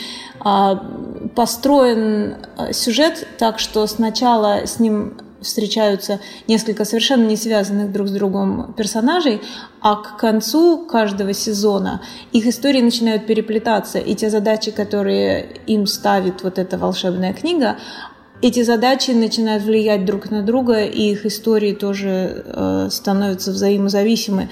[0.41, 0.77] а,
[1.35, 8.11] построен а, сюжет так, что сначала с ним встречаются несколько совершенно не связанных друг с
[8.11, 9.41] другом персонажей,
[9.81, 16.43] а к концу каждого сезона их истории начинают переплетаться, и те задачи, которые им ставит
[16.43, 17.79] вот эта волшебная книга,
[18.43, 24.49] эти задачи начинают влиять друг на друга, и их истории тоже э, становятся взаимозависимы.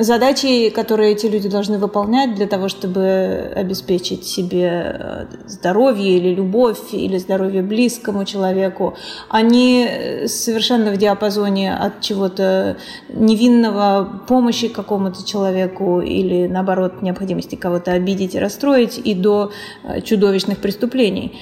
[0.00, 6.92] Задачи, которые эти люди должны выполнять для того, чтобы обеспечить себе э, здоровье или любовь,
[6.92, 8.96] или здоровье близкому человеку,
[9.28, 9.88] они
[10.26, 12.76] совершенно в диапазоне от чего-то
[13.08, 19.52] невинного, помощи какому-то человеку или, наоборот, необходимости кого-то обидеть и расстроить, и до
[19.84, 21.38] э, чудовищных преступлений.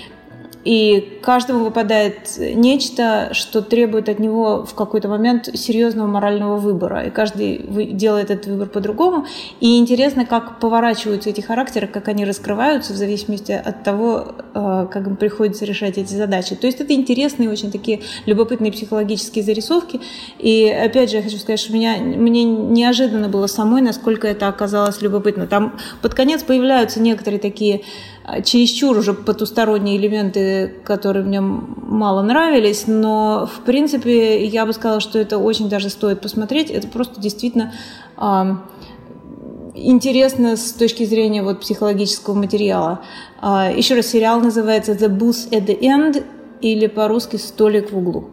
[0.66, 7.04] И каждому выпадает нечто, что требует от него в какой-то момент серьезного морального выбора.
[7.04, 7.58] И каждый
[7.92, 9.26] делает этот выбор по-другому.
[9.60, 15.06] И интересно, как поворачиваются эти характеры, как они раскрываются в зависимости от того, э, как
[15.06, 16.56] им приходится решать эти задачи.
[16.56, 20.00] То есть это интересные, очень такие любопытные психологические зарисовки.
[20.40, 25.00] И опять же, я хочу сказать, что меня, мне неожиданно было самой, насколько это оказалось
[25.00, 25.46] любопытно.
[25.46, 27.82] Там под конец появляются некоторые такие
[28.44, 35.18] чересчур уже потусторонние элементы, которые мне мало нравились, но в принципе я бы сказала, что
[35.18, 36.70] это очень даже стоит посмотреть.
[36.70, 37.72] Это просто действительно
[38.16, 38.56] э,
[39.74, 43.02] интересно с точки зрения вот психологического материала.
[43.40, 46.24] Э, еще раз, сериал называется The Booth at the End
[46.60, 48.30] или по-русски «Столик в углу».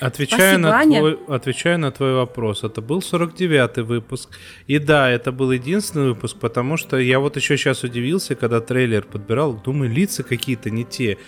[0.00, 4.30] Отвечая, Спасибо, на твой, отвечая на твой вопрос, это был 49-й выпуск.
[4.66, 9.02] И да, это был единственный выпуск, потому что я вот еще сейчас удивился, когда трейлер
[9.02, 11.18] подбирал, думаю, лица какие-то не те.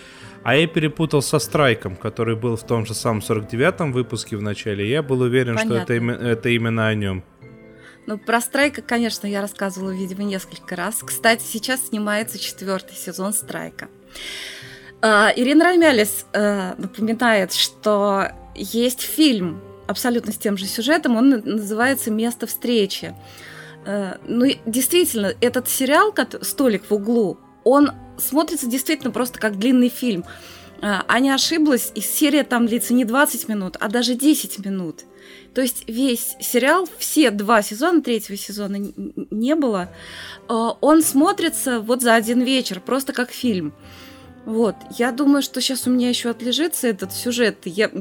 [0.43, 4.89] А я перепутал со Страйком, который был в том же самом 49-м выпуске в начале.
[4.89, 5.83] Я был уверен, Понятно.
[5.83, 7.23] что это, это именно о нем.
[8.07, 11.01] Ну, про Страйка, конечно, я рассказывала, видимо, несколько раз.
[11.03, 13.89] Кстати, сейчас снимается четвертый сезон Страйка.
[15.01, 22.11] Uh, Ирина Рамялис uh, напоминает, что есть фильм абсолютно с тем же сюжетом, он называется
[22.11, 23.15] «Место встречи».
[23.85, 30.25] Э, ну, действительно, этот сериал «Столик в углу», он смотрится действительно просто как длинный фильм.
[30.81, 35.01] Э, Аня ошиблась, и серия там длится не 20 минут, а даже 10 минут.
[35.53, 38.77] То есть весь сериал, все два сезона, третьего сезона
[39.31, 39.89] не было,
[40.47, 43.73] э, он смотрится вот за один вечер, просто как фильм.
[44.45, 47.59] Вот, я думаю, что сейчас у меня еще отлежится этот сюжет.
[47.65, 47.91] Я,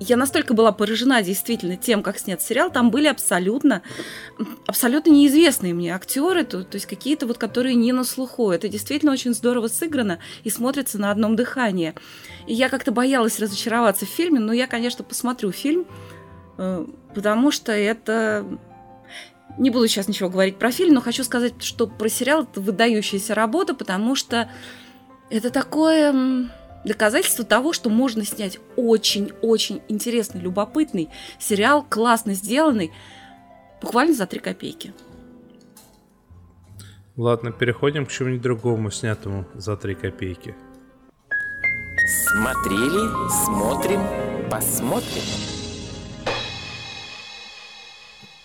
[0.00, 2.70] я настолько была поражена действительно тем, как снят сериал.
[2.70, 3.82] Там были абсолютно,
[4.66, 8.50] абсолютно неизвестные мне актеры, то, то есть какие-то вот, которые не на слуху.
[8.50, 11.94] Это действительно очень здорово сыграно и смотрится на одном дыхании.
[12.46, 15.84] И я как-то боялась разочароваться в фильме, но я, конечно, посмотрю фильм,
[16.56, 18.46] э, потому что это
[19.58, 23.34] не буду сейчас ничего говорить про фильм, но хочу сказать, что про сериал это выдающаяся
[23.34, 24.48] работа, потому что
[25.30, 26.48] это такое
[26.84, 31.08] доказательство того, что можно снять очень-очень интересный, любопытный
[31.38, 32.92] сериал, классно сделанный,
[33.82, 34.92] буквально за три копейки.
[37.16, 40.54] Ладно, переходим к чему-нибудь другому, снятому за три копейки.
[42.28, 44.00] Смотрели, смотрим,
[44.48, 45.22] посмотрим.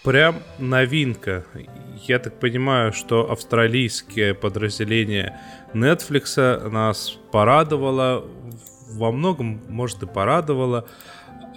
[0.03, 1.45] Прям новинка.
[2.07, 5.39] Я так понимаю, что австралийское подразделение
[5.73, 8.25] Netflix нас порадовало,
[8.91, 10.85] во многом, может, и порадовало.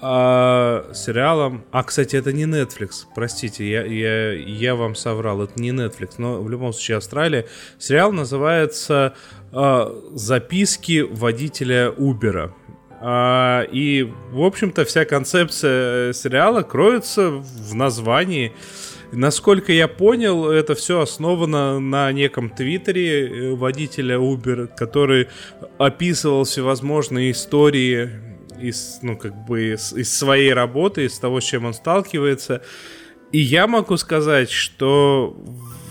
[0.02, 1.64] а, сериалом...
[1.70, 6.42] А, кстати, это не Netflix, простите, я, я, я вам соврал, это не Netflix, но
[6.42, 7.46] в любом случае Австралия.
[7.78, 9.14] Сериал называется
[9.52, 12.54] а, «Записки водителя Убера».
[13.00, 18.52] А, и, в общем-то, вся концепция сериала кроется в названии.
[19.12, 25.28] Насколько я понял, это все основано на неком твиттере э, водителя Uber, который
[25.78, 28.10] описывал всевозможные истории
[28.60, 32.62] из, ну, как бы, из, из своей работы, из того, с чем он сталкивается.
[33.32, 35.36] И я могу сказать, что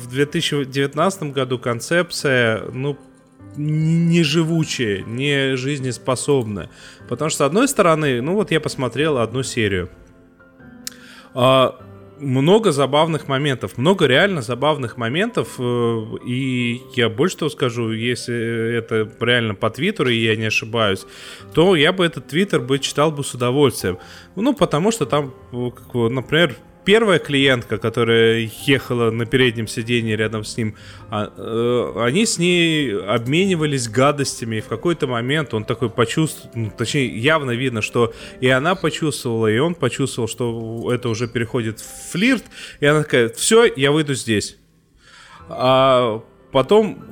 [0.01, 2.97] в 2019 году концепция, ну,
[3.57, 6.69] не живучая, не жизнеспособная.
[7.07, 9.89] Потому что, с одной стороны, ну вот я посмотрел одну серию.
[11.33, 11.79] А,
[12.19, 19.09] много забавных моментов, много реально забавных моментов, э, и я больше того скажу, если это
[19.19, 21.05] реально по Твиттеру, и я не ошибаюсь,
[21.53, 23.97] то я бы этот Твиттер бы читал бы с удовольствием.
[24.35, 25.69] Ну, потому что там, э,
[26.09, 26.55] например,
[26.85, 30.75] первая клиентка, которая ехала на переднем сиденье рядом с ним,
[31.09, 34.57] а, э, они с ней обменивались гадостями.
[34.57, 39.47] И в какой-то момент он такой почувствовал, ну, точнее, явно видно, что и она почувствовала,
[39.47, 42.43] и он почувствовал, что это уже переходит в флирт.
[42.79, 44.57] И она такая, все, я выйду здесь.
[45.49, 47.03] А потом,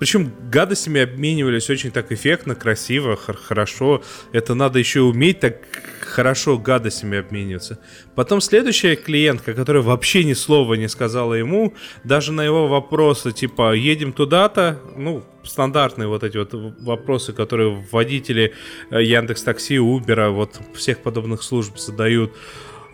[0.00, 4.02] причем гадостями обменивались очень так эффектно, красиво, хорошо.
[4.32, 5.58] Это надо еще уметь так
[6.00, 7.78] хорошо гадостями обмениваться.
[8.14, 13.74] Потом следующая клиентка, которая вообще ни слова не сказала ему, даже на его вопросы, типа,
[13.74, 18.54] едем туда-то, ну, стандартные вот эти вот вопросы, которые водители
[18.90, 22.34] э, Яндекс Такси, Убера, вот всех подобных служб задают,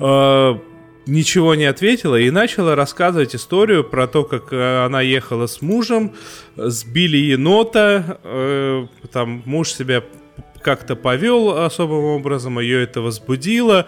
[0.01, 0.59] э,
[1.07, 6.15] ничего не ответила и начала рассказывать историю про то, как э, она ехала с мужем,
[6.57, 10.03] сбили енота, э, там муж себя
[10.61, 13.87] как-то повел особым образом, ее это возбудило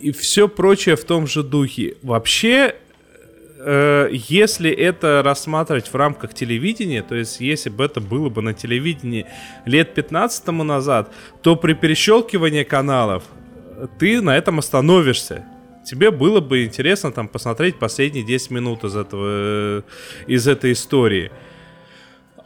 [0.00, 1.96] и все прочее в том же духе.
[2.02, 2.76] Вообще,
[3.58, 8.54] э, если это рассматривать в рамках телевидения, то есть если бы это было бы на
[8.54, 9.26] телевидении
[9.64, 11.12] лет 15 тому назад,
[11.42, 13.24] то при перещелкивании каналов
[13.98, 15.44] ты на этом остановишься
[15.90, 19.82] тебе было бы интересно там посмотреть последние 10 минут из этого, э,
[20.28, 21.32] из этой истории.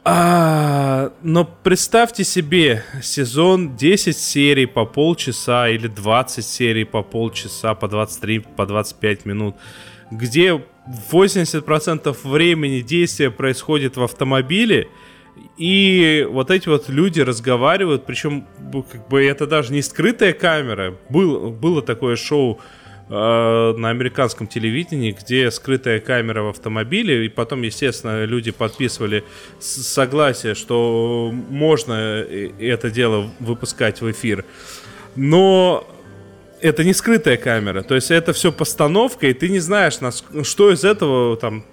[0.02, 7.86] А, но представьте себе сезон 10 серий по полчаса или 20 серий по полчаса, по
[7.86, 9.56] 23, по 25 минут,
[10.10, 10.62] где
[11.10, 14.88] 80% времени действия происходит в автомобиле,
[15.58, 18.46] и вот эти вот люди разговаривают, причем
[18.90, 20.94] как бы это даже не скрытая камера.
[21.08, 22.60] Был, было такое шоу
[23.08, 29.24] на американском телевидении, где скрытая камера в автомобиле, и потом, естественно, люди подписывали
[29.60, 34.46] согласие, что можно э, это дело выпускать в эфир.
[35.16, 35.86] Но
[36.62, 39.98] это не скрытая камера, то есть это все постановка, и ты не знаешь,
[40.42, 41.64] что из этого там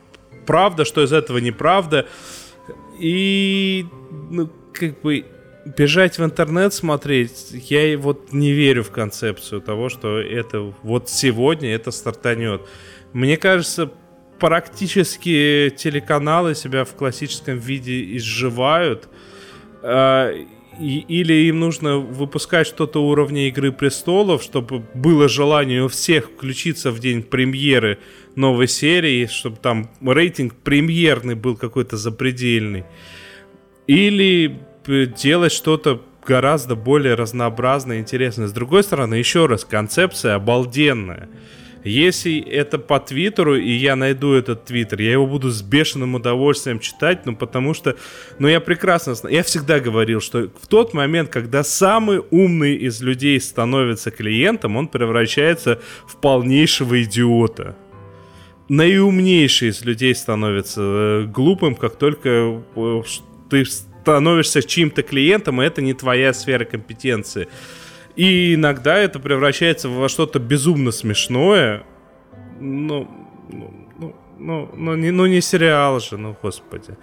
[0.45, 2.07] правда, что из этого неправда.
[2.99, 3.85] И
[4.29, 5.25] ну, как бы
[5.65, 11.73] бежать в интернет смотреть, я вот не верю в концепцию того, что это вот сегодня
[11.73, 12.61] это стартанет.
[13.13, 13.91] Мне кажется,
[14.39, 19.07] практически телеканалы себя в классическом виде изживают.
[19.83, 20.45] Э,
[20.79, 26.99] или им нужно выпускать что-то уровня Игры престолов, чтобы было желание у всех включиться в
[26.99, 27.99] день премьеры
[28.35, 32.85] новой серии, чтобы там рейтинг премьерный был какой-то запредельный.
[33.85, 38.47] Или делать что-то гораздо более разнообразное и интересное.
[38.47, 41.29] С другой стороны, еще раз, концепция обалденная.
[41.83, 46.79] Если это по Твиттеру, и я найду этот Твиттер, я его буду с бешеным удовольствием
[46.79, 47.95] читать, ну потому что,
[48.37, 53.41] ну я прекрасно я всегда говорил, что в тот момент, когда самый умный из людей
[53.41, 57.75] становится клиентом, он превращается в полнейшего идиота.
[58.69, 63.01] Наиумнейший из людей становится э, глупым, как только э,
[63.49, 63.65] ты
[64.01, 67.47] становишься чьим-то клиентом, и это не твоя сфера компетенции.
[68.15, 71.83] И иногда это превращается во что-то безумно смешное.
[72.59, 73.07] Ну,
[73.49, 76.97] ну, ну, ну, ну, не, ну не сериал же, ну господи.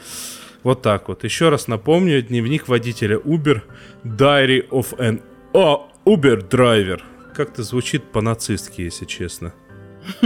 [0.65, 1.25] Вот так вот.
[1.25, 3.63] Еще раз напомню, дневник водителя Uber,
[4.05, 5.23] Diary of an
[5.53, 7.01] oh, Uber Driver.
[7.35, 9.55] Как-то звучит по-нацистски, если честно.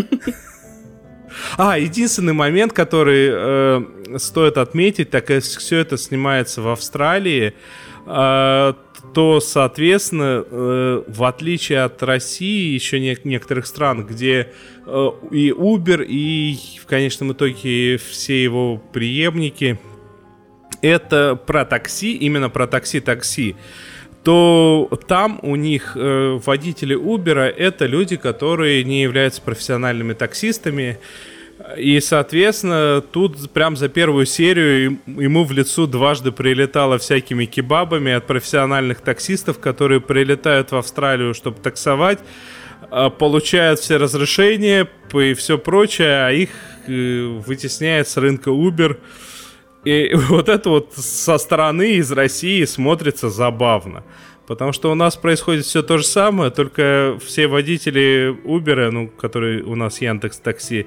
[1.57, 3.83] А, единственный момент, который э,
[4.19, 7.55] стоит отметить, так как все это снимается в Австралии,
[8.07, 8.73] э,
[9.15, 14.53] то, соответственно, э, в отличие от России, еще не, некоторых стран, где
[14.87, 19.79] э, и Uber, и в конечном итоге все его преемники,
[20.81, 23.57] это про такси, именно про такси-такси,
[24.25, 30.99] то там у них водители Uber это люди, которые не являются профессиональными таксистами.
[31.77, 38.27] И, соответственно, тут прям за первую серию ему в лицо дважды прилетало всякими кебабами от
[38.27, 42.19] профессиональных таксистов, которые прилетают в Австралию, чтобы таксовать,
[42.91, 46.51] а, получают все разрешения и все прочее, а их
[46.89, 48.99] э, вытесняет с рынка Uber.
[49.85, 54.05] И вот это вот со стороны из России смотрится забавно.
[54.47, 59.63] Потому что у нас происходит все то же самое, только все водители Uber, ну, которые
[59.63, 60.87] у нас Яндекс Такси,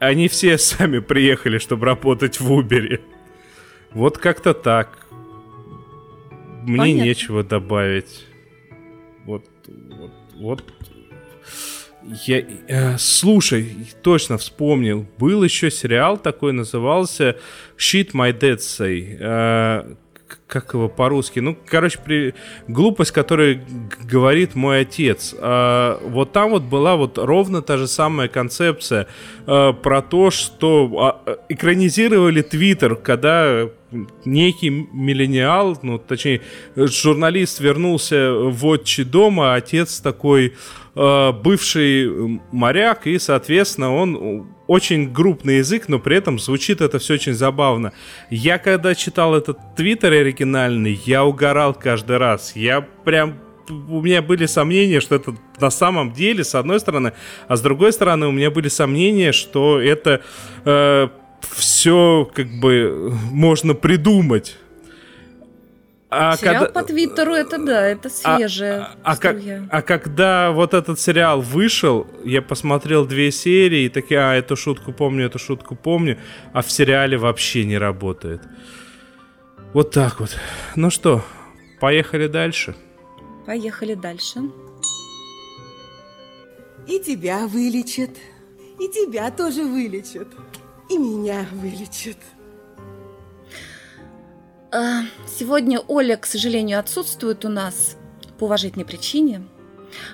[0.00, 3.00] они все сами приехали, чтобы работать в Uber.
[3.92, 4.98] Вот как-то так.
[6.62, 7.04] Мне Понятно.
[7.04, 8.26] нечего добавить.
[9.24, 10.64] Вот, вот, вот.
[12.26, 15.06] Я, э, слушай, точно вспомнил.
[15.18, 17.36] Был еще сериал такой, назывался
[17.76, 19.16] Shit My Dead Say.
[19.20, 19.94] Э,
[20.50, 21.38] как его по-русски?
[21.38, 22.34] Ну, короче, при...
[22.68, 23.62] глупость, которую
[24.02, 25.34] говорит мой отец.
[25.38, 29.06] А, вот там вот была вот ровно та же самая концепция
[29.46, 33.68] а, про то, что а, экранизировали Твиттер, когда
[34.24, 36.42] некий миллениал, ну, точнее,
[36.76, 40.54] журналист вернулся в отчий дом, а отец такой
[40.94, 47.14] э, бывший моряк, и, соответственно, он очень группный язык, но при этом звучит это все
[47.14, 47.92] очень забавно.
[48.30, 52.54] Я когда читал этот твиттер оригинальный, я угорал каждый раз.
[52.54, 57.12] Я прям у меня были сомнения, что это на самом деле, с одной стороны,
[57.48, 60.22] а с другой стороны, у меня были сомнения, что это
[60.64, 61.08] э,
[61.42, 64.56] все как бы можно придумать.
[66.12, 66.80] А сериал когда...
[66.80, 68.78] по Твиттеру, это да, это а, свежее.
[68.80, 69.36] А, а, как,
[69.70, 74.92] а когда вот этот сериал вышел, я посмотрел две серии и такие, а, эту шутку
[74.92, 76.18] помню, эту шутку помню,
[76.52, 78.42] а в сериале вообще не работает.
[79.72, 80.36] Вот так вот.
[80.74, 81.22] Ну что,
[81.80, 82.74] поехали дальше?
[83.46, 84.40] Поехали дальше.
[86.88, 88.10] И тебя вылечат,
[88.80, 90.26] и тебя тоже вылечат,
[90.88, 92.16] и меня вылечат.
[94.72, 97.96] А, сегодня Оля, к сожалению, отсутствует у нас
[98.38, 99.42] по уважительной причине.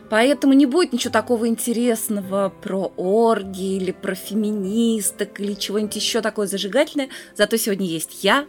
[0.09, 6.47] Поэтому не будет ничего такого интересного про орги или про феминисток или чего-нибудь еще такое
[6.47, 7.11] зажигательное.
[7.35, 8.47] Зато сегодня есть я.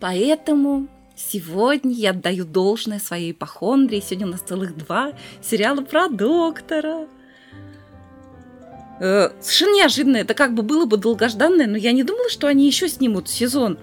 [0.00, 4.00] Поэтому сегодня я отдаю должное своей ипохондрии.
[4.00, 7.06] Сегодня у нас целых два сериала про доктора.
[8.98, 10.16] Э, совершенно неожиданно.
[10.16, 13.78] Это как бы было бы долгожданное, но я не думала, что они еще снимут сезон.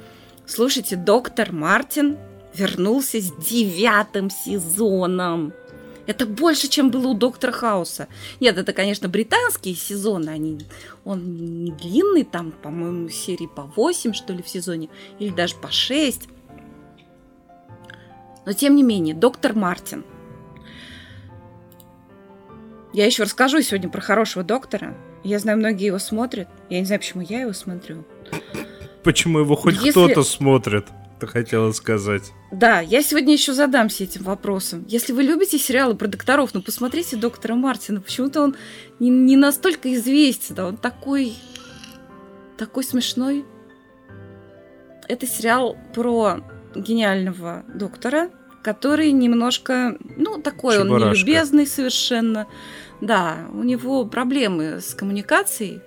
[0.54, 2.18] Слушайте, доктор Мартин
[2.54, 5.54] вернулся с девятым сезоном.
[6.08, 8.10] Это больше, чем было у Доктора Хауса.
[8.42, 10.30] Нет, это, конечно, британские сезоны.
[10.30, 10.60] Они,
[11.06, 14.90] он не длинный, там, по-моему, серии по 8, что ли, в сезоне,
[15.20, 16.28] или даже по 6.
[18.46, 20.04] Но, тем не менее, доктор Мартин.
[22.92, 24.98] Я еще расскажу сегодня про хорошего доктора.
[25.24, 26.50] Я знаю, многие его смотрят.
[26.70, 28.04] Я не знаю, почему я его смотрю.
[29.04, 29.92] Почему его хоть Если...
[29.92, 30.88] кто-то смотрит?
[31.20, 32.32] Ты хотела сказать.
[32.52, 34.86] Да, я сегодня еще задамся этим вопросом.
[34.88, 38.02] Если вы любите сериалы про докторов, ну посмотрите доктора Мартина.
[38.02, 38.56] Почему-то он
[39.00, 41.36] не, не настолько известен, да, он такой,
[42.58, 43.46] такой смешной.
[45.08, 46.44] Это сериал про
[46.76, 48.32] гениального доктора,
[48.64, 51.06] который немножко, ну, такой Чебурашка.
[51.06, 52.48] он нелюбезный совершенно.
[53.00, 55.82] Да, у него проблемы с коммуникацией,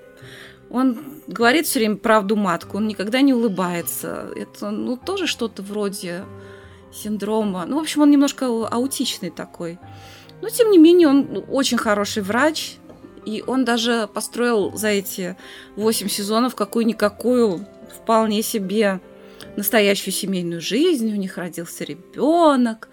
[0.71, 4.31] он говорит все время правду матку, он никогда не улыбается.
[4.37, 6.25] Это, ну, тоже что-то вроде
[6.93, 7.65] синдрома.
[7.67, 9.79] Ну, в общем, он немножко аутичный такой.
[10.41, 12.77] Но, тем не менее, он очень хороший врач,
[13.25, 15.37] и он даже построил за эти
[15.77, 19.01] восемь сезонов какую-никакую вполне себе
[19.57, 21.11] настоящую семейную жизнь.
[21.11, 22.89] У них родился ребенок.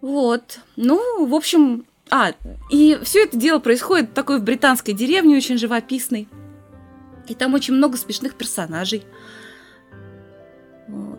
[0.00, 0.60] Вот.
[0.76, 1.84] Ну, в общем...
[2.10, 2.32] А,
[2.70, 6.28] и все это дело происходит такой в британской деревне, очень живописной.
[7.28, 9.04] И там очень много смешных персонажей.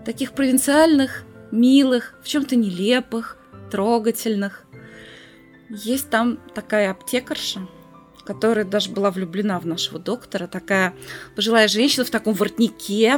[0.05, 3.37] Таких провинциальных, милых, в чем-то нелепых,
[3.71, 4.65] трогательных.
[5.69, 7.67] Есть там такая аптекарша,
[8.23, 10.45] которая даже была влюблена в нашего доктора.
[10.45, 10.93] Такая
[11.35, 13.15] пожилая женщина в таком воротнике,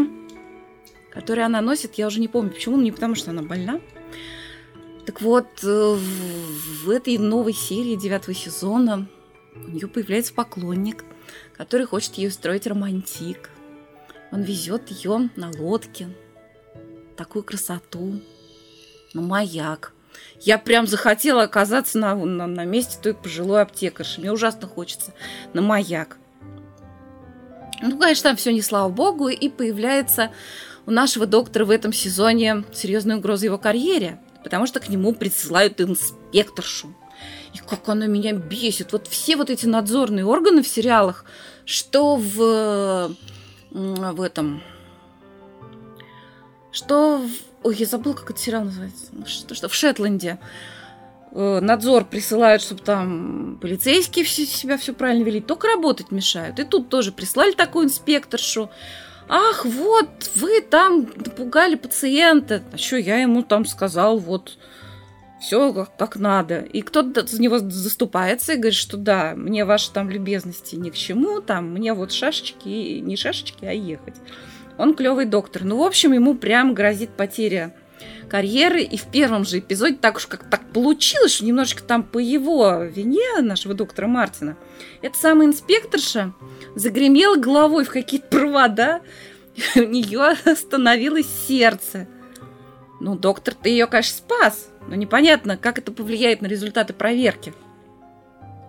[1.11, 3.81] который она носит, я уже не помню почему, не потому что она больна.
[5.05, 5.97] Так вот, э,
[6.83, 9.07] в этой новой серии девятого сезона
[9.55, 11.03] у нее появляется поклонник–
[11.57, 13.49] который хочет ей устроить романтик.
[14.31, 16.09] Он везет ее на лодке,
[17.15, 18.19] такую красоту,
[19.13, 19.93] на маяк.
[20.39, 24.21] Я прям захотела оказаться на, на, на месте той пожилой аптекарши.
[24.21, 25.13] Мне ужасно хочется
[25.53, 26.17] на маяк.
[27.81, 30.31] Ну, конечно, там все не слава богу, и появляется
[30.85, 34.19] у нашего доктора в этом сезоне серьезная угроза его карьере.
[34.43, 36.95] потому что к нему присылают инспекторшу.
[37.53, 38.91] И как она меня бесит.
[38.91, 41.25] Вот все вот эти надзорные органы в сериалах,
[41.65, 43.11] что в,
[43.71, 44.61] в этом...
[46.71, 47.29] Что в...
[47.63, 49.05] Ой, я забыла, как этот сериал называется.
[49.25, 50.39] Что, что в Шетланде
[51.31, 56.59] э, надзор присылают, чтобы там полицейские все, себя все правильно вели, только работать мешают.
[56.59, 58.69] И тут тоже прислали такую инспекторшу.
[59.29, 62.63] Ах, вот, вы там напугали пациента.
[62.71, 64.57] А что я ему там сказал, вот,
[65.39, 66.59] все как, надо.
[66.59, 70.95] И кто-то за него заступается и говорит, что да, мне ваши там любезности ни к
[70.95, 74.15] чему, там, мне вот шашечки, не шашечки, а ехать.
[74.77, 75.63] Он клевый доктор.
[75.63, 77.73] Ну, в общем, ему прям грозит потеря
[78.27, 78.81] карьеры.
[78.81, 82.83] И в первом же эпизоде так уж как так получилось, что немножечко там по его
[82.83, 84.57] вине нашего доктора Мартина,
[85.01, 86.33] эта самая инспекторша
[86.75, 89.01] загремела головой в какие-то провода,
[89.75, 92.07] у нее остановилось сердце.
[92.99, 97.53] Ну, доктор, ты ее, конечно, спас, но непонятно, как это повлияет на результаты проверки.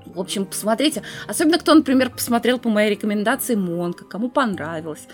[0.06, 1.02] В общем, посмотрите.
[1.26, 5.06] Особенно, кто, например, посмотрел по моей рекомендации Монка, кому понравилось.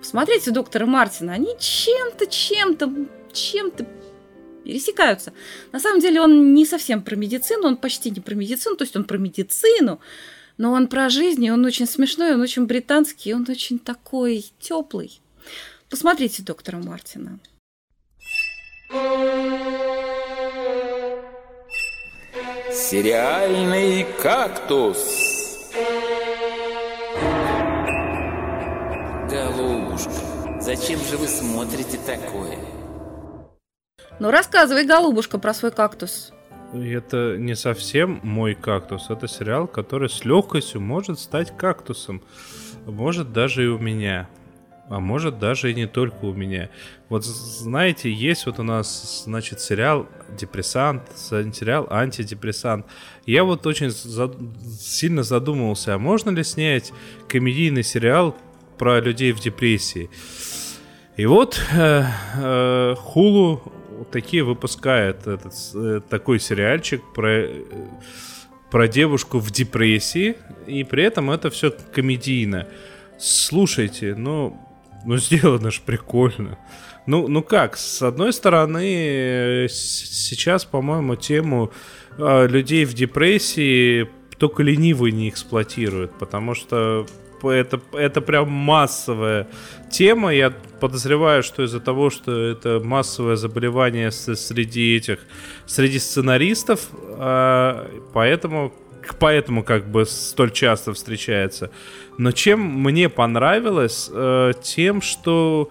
[0.00, 1.34] Посмотрите доктора Мартина.
[1.34, 2.92] Они чем-то, чем-то,
[3.32, 3.86] чем-то
[4.64, 5.32] пересекаются.
[5.72, 8.96] На самом деле он не совсем про медицину, он почти не про медицину, то есть
[8.96, 10.00] он про медицину,
[10.58, 15.20] но он про жизнь, и он очень смешной, он очень британский, он очень такой теплый.
[15.88, 17.38] Посмотрите доктора Мартина.
[22.90, 25.70] Сериальный кактус.
[29.30, 30.10] Голубушка,
[30.60, 32.58] зачем же вы смотрите такое?
[34.18, 36.32] Ну, рассказывай, голубушка, про свой кактус.
[36.74, 39.08] Это не совсем мой кактус.
[39.08, 42.20] Это сериал, который с легкостью может стать кактусом.
[42.86, 44.28] Может даже и у меня
[44.90, 46.68] а может даже и не только у меня.
[47.08, 52.86] Вот знаете, есть вот у нас, значит, сериал «Депрессант», сериал «Антидепрессант».
[53.24, 54.34] Я вот очень за...
[54.80, 56.92] сильно задумывался, а можно ли снять
[57.28, 58.36] комедийный сериал
[58.78, 60.10] про людей в депрессии?
[61.16, 62.04] И вот э,
[62.36, 63.62] э, Хулу
[64.10, 67.64] такие выпускает этот, э, такой сериальчик про, э,
[68.72, 70.36] про девушку в депрессии,
[70.66, 72.66] и при этом это все комедийно.
[73.18, 74.58] Слушайте, ну,
[75.04, 76.58] ну, сделано же прикольно.
[77.06, 81.72] Ну, ну как, с одной стороны, сейчас, по-моему, тему
[82.18, 87.06] э, людей в депрессии только ленивые не эксплуатируют, потому что
[87.42, 89.48] это, это прям массовая
[89.90, 90.34] тема.
[90.34, 95.20] Я подозреваю, что из-за того, что это массовое заболевание среди этих,
[95.66, 98.72] среди сценаристов, э, поэтому
[99.18, 101.70] поэтому как бы столь часто встречается.
[102.18, 105.70] Но чем мне понравилось, э, тем, что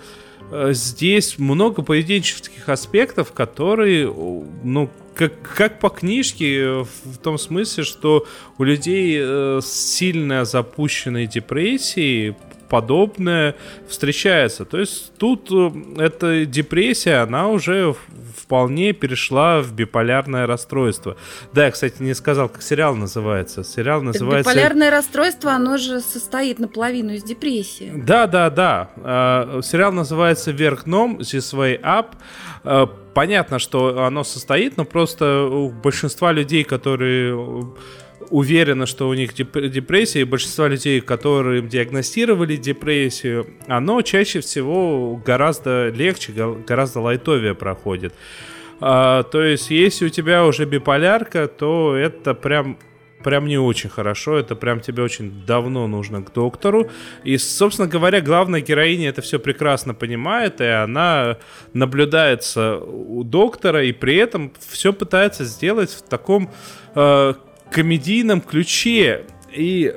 [0.52, 4.08] э, здесь много поведенческих аспектов, которые,
[4.64, 8.26] ну, как, как по книжке, в том смысле, что
[8.58, 12.36] у людей э, сильно запущенной депрессии
[12.70, 13.56] подобное
[13.88, 14.66] встречается.
[14.66, 17.96] То есть тут э, эта депрессия, она уже
[18.36, 21.18] вполне перешла в биполярное расстройство.
[21.54, 23.64] Да, я, кстати, не сказал, как сериал называется.
[23.64, 24.50] Сериал называется...
[24.50, 27.92] Биполярное расстройство, оно же состоит наполовину из депрессии.
[27.96, 28.90] Да, да, да.
[28.96, 32.08] Э, сериал называется «Вверх дном», «This Way Up».
[32.64, 37.36] Э, понятно, что оно состоит, но просто у большинства людей, которые
[38.30, 45.90] уверена, что у них депрессия, и большинство людей, которым диагностировали депрессию, оно чаще всего гораздо
[45.90, 46.34] легче,
[46.68, 48.14] гораздо лайтовее проходит.
[48.82, 52.78] А, то есть, если у тебя уже биполярка, то это прям
[53.24, 56.90] прям не очень хорошо, это прям тебе очень давно нужно к доктору.
[57.24, 61.38] И, собственно говоря, главная героиня это все прекрасно понимает, и она
[61.74, 66.50] наблюдается у доктора, и при этом все пытается сделать в таком
[66.96, 67.34] э,
[67.72, 69.26] комедийном ключе.
[69.52, 69.94] И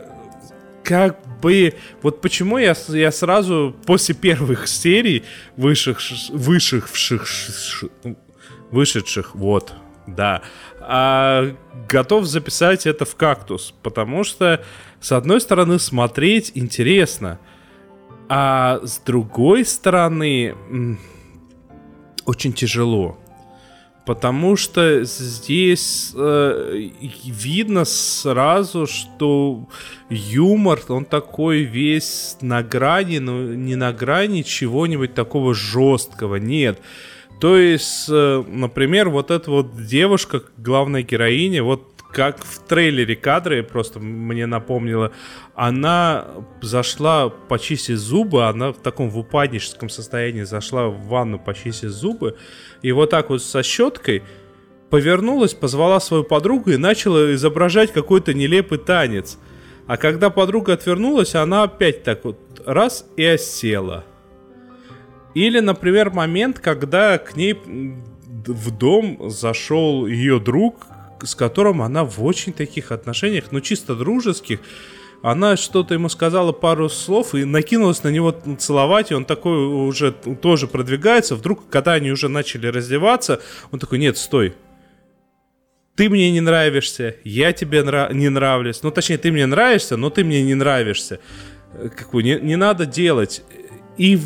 [0.84, 1.74] как бы...
[2.02, 5.24] Вот почему я, я сразу после первых серий
[5.56, 7.84] вышедших, вышедших,
[8.70, 9.74] вышедших, вот,
[10.06, 10.42] да,
[10.80, 11.54] а,
[11.88, 14.64] готов записать это в кактус, потому что,
[15.00, 17.38] с одной стороны, смотреть интересно,
[18.28, 20.56] а с другой стороны,
[22.24, 23.18] очень тяжело.
[24.04, 26.90] Потому что здесь э,
[27.24, 29.68] видно сразу, что
[30.10, 36.80] юмор, он такой весь на грани, но не на грани чего-нибудь такого жесткого, нет.
[37.40, 43.62] То есть, э, например, вот эта вот девушка, главная героиня, вот как в трейлере кадры,
[43.62, 45.12] просто мне напомнило,
[45.54, 46.26] она
[46.60, 52.36] зашла почистить зубы, она в таком в упадническом состоянии зашла в ванну почистить зубы,
[52.82, 54.22] и вот так вот со щеткой
[54.90, 59.38] повернулась, позвала свою подругу и начала изображать какой-то нелепый танец.
[59.86, 64.04] А когда подруга отвернулась, она опять так вот раз и осела.
[65.34, 67.58] Или, например, момент, когда к ней
[68.46, 70.86] в дом зашел ее друг,
[71.22, 74.60] с которым она в очень таких отношениях, ну чисто дружеских,
[75.22, 80.10] она что-то ему сказала пару слов и накинулась на него целовать, и он такой уже
[80.12, 81.36] тоже продвигается.
[81.36, 84.54] Вдруг, когда они уже начали раздеваться, он такой, нет, стой,
[85.94, 88.82] ты мне не нравишься, я тебе нра- не нравлюсь.
[88.82, 91.20] Ну, точнее, ты мне нравишься, но ты мне не нравишься.
[91.74, 93.44] Э, Какой, не, не надо делать.
[93.98, 94.18] И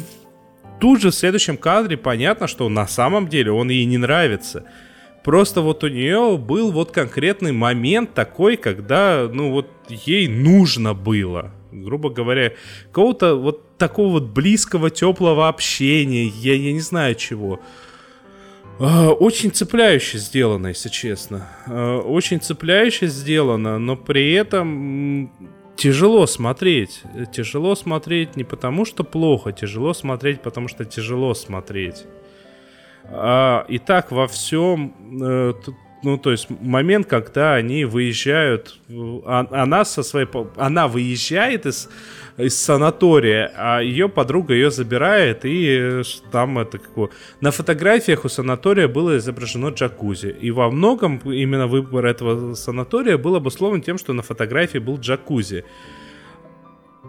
[0.81, 4.65] тут же в следующем кадре понятно, что на самом деле он ей не нравится.
[5.27, 11.51] Просто вот у нее был вот конкретный момент такой, когда, ну вот, ей нужно было,
[11.73, 12.53] грубо говоря,
[12.93, 17.59] какого-то вот такого вот близкого, теплого общения, я, я не знаю чего.
[18.79, 21.49] А, Очень цепляюще сделано, если честно.
[21.67, 25.33] А, Очень цепляюще сделано, но при этом
[25.75, 27.03] тяжело смотреть.
[27.33, 32.05] Тяжело смотреть не потому, что плохо, тяжело смотреть, потому что тяжело смотреть.
[33.11, 35.53] А, и так во всем, э,
[36.03, 38.79] ну, то есть момент, когда они выезжают,
[39.25, 41.89] а- она со своей, она выезжает из,
[42.37, 46.03] из санатория, а ее подруга ее забирает, и э,
[46.33, 50.37] там это как на фотографиях у санатория было изображено джакузи.
[50.41, 55.65] И во многом именно выбор этого санатория был обусловлен тем, что на фотографии был джакузи.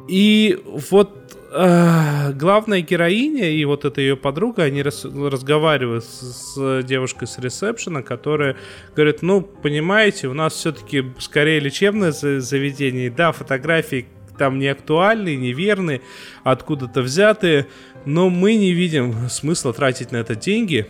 [0.08, 6.84] И вот э, главная героиня и вот эта ее подруга, они рас- разговаривают с, с
[6.84, 8.56] девушкой с ресепшена, которая
[8.96, 15.36] говорит, ну, понимаете, у нас все-таки скорее лечебное за- заведение, да, фотографии там не актуальные,
[15.36, 16.02] неверные,
[16.44, 17.68] откуда-то взятые,
[18.06, 20.88] но мы не видим смысла тратить на это деньги.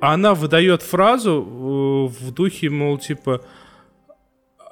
[0.00, 3.42] Она выдает фразу э, в духе, мол, типа,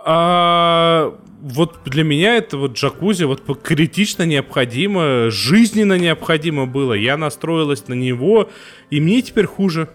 [0.08, 6.92] а вот для меня это вот джакузи вот критично необходимо, жизненно необходимо было.
[6.92, 8.48] Я настроилась на него,
[8.90, 9.88] и мне теперь хуже.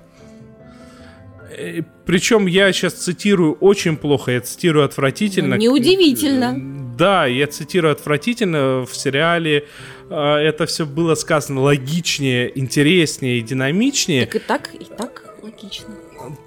[1.49, 5.55] Э, Причем я сейчас цитирую очень плохо, я цитирую отвратительно.
[5.55, 6.57] Неудивительно.
[6.97, 8.85] Да, я цитирую отвратительно.
[8.85, 9.65] В сериале
[10.09, 14.25] э, это все было сказано логичнее, интереснее и динамичнее.
[14.25, 15.95] Так и так, и так логично.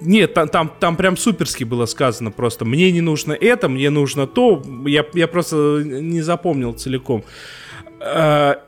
[0.01, 2.65] Нет, там, там, там прям суперски было сказано просто.
[2.65, 4.63] Мне не нужно это, мне нужно то.
[4.87, 7.25] Я, я просто не запомнил целиком.
[8.01, 8.61] А,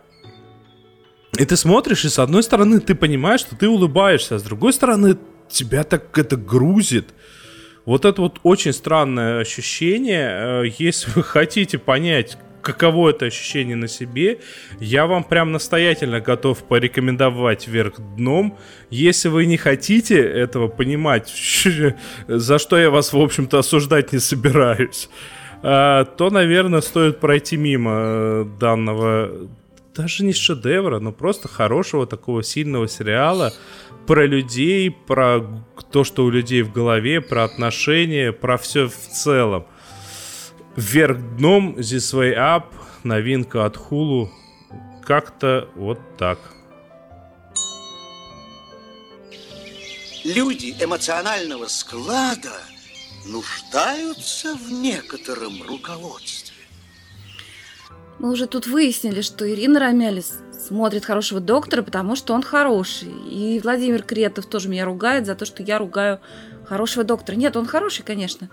[1.39, 4.73] И ты смотришь, и с одной стороны ты понимаешь, что ты улыбаешься, а с другой
[4.73, 7.15] стороны тебя так это грузит.
[7.85, 10.63] Вот это вот очень странное ощущение.
[10.65, 14.41] Э, Если вы хотите понять, каково это ощущение на себе,
[14.81, 18.59] я вам прям настоятельно готов порекомендовать вверх дном.
[18.91, 21.33] Если вы не хотите этого понимать,
[22.29, 25.09] за что я вас, в общем-то, осуждать не собираюсь,
[25.63, 29.49] э, то, наверное, стоит пройти мимо э, данного
[29.95, 33.55] даже не шедевра, но просто хорошего такого сильного сериала
[34.07, 35.41] про людей, про
[35.91, 39.65] то, что у людей в голове, про отношения, про все в целом.
[40.77, 42.65] Вверх дном, This Way Up,
[43.03, 44.29] новинка от Hulu.
[45.03, 46.39] Как-то вот так.
[50.23, 52.53] Люди эмоционального склада
[53.27, 56.57] нуждаются в некотором руководстве.
[58.19, 63.13] Мы уже тут выяснили, что Ирина Ромялис смотрит хорошего доктора, потому что он хороший.
[63.31, 66.21] И Владимир Кретов тоже меня ругает за то, что я ругаю
[66.67, 67.37] хорошего доктора.
[67.37, 68.51] Нет, он хороший, конечно.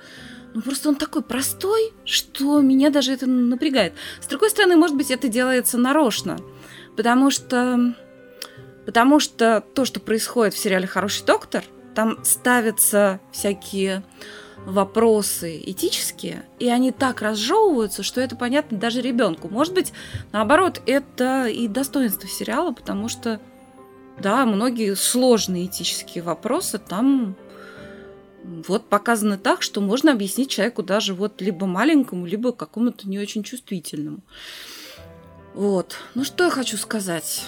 [0.54, 3.93] Но просто он такой простой, что меня даже это напрягает.
[4.22, 6.38] С другой стороны, может быть, это делается нарочно.
[6.95, 7.95] Потому что...
[8.86, 11.64] Потому что то, что происходит в сериале «Хороший доктор»,
[11.95, 14.04] там ставятся всякие
[14.66, 19.49] вопросы этические, и они так разжевываются, что это понятно даже ребенку.
[19.49, 19.93] Может быть,
[20.32, 23.39] наоборот, это и достоинство сериала, потому что,
[24.20, 27.36] да, многие сложные этические вопросы там
[28.44, 33.44] вот показаны так, что можно объяснить человеку даже вот либо маленькому, либо какому-то не очень
[33.44, 34.20] чувствительному.
[35.54, 35.96] Вот.
[36.16, 37.46] Ну что я хочу сказать.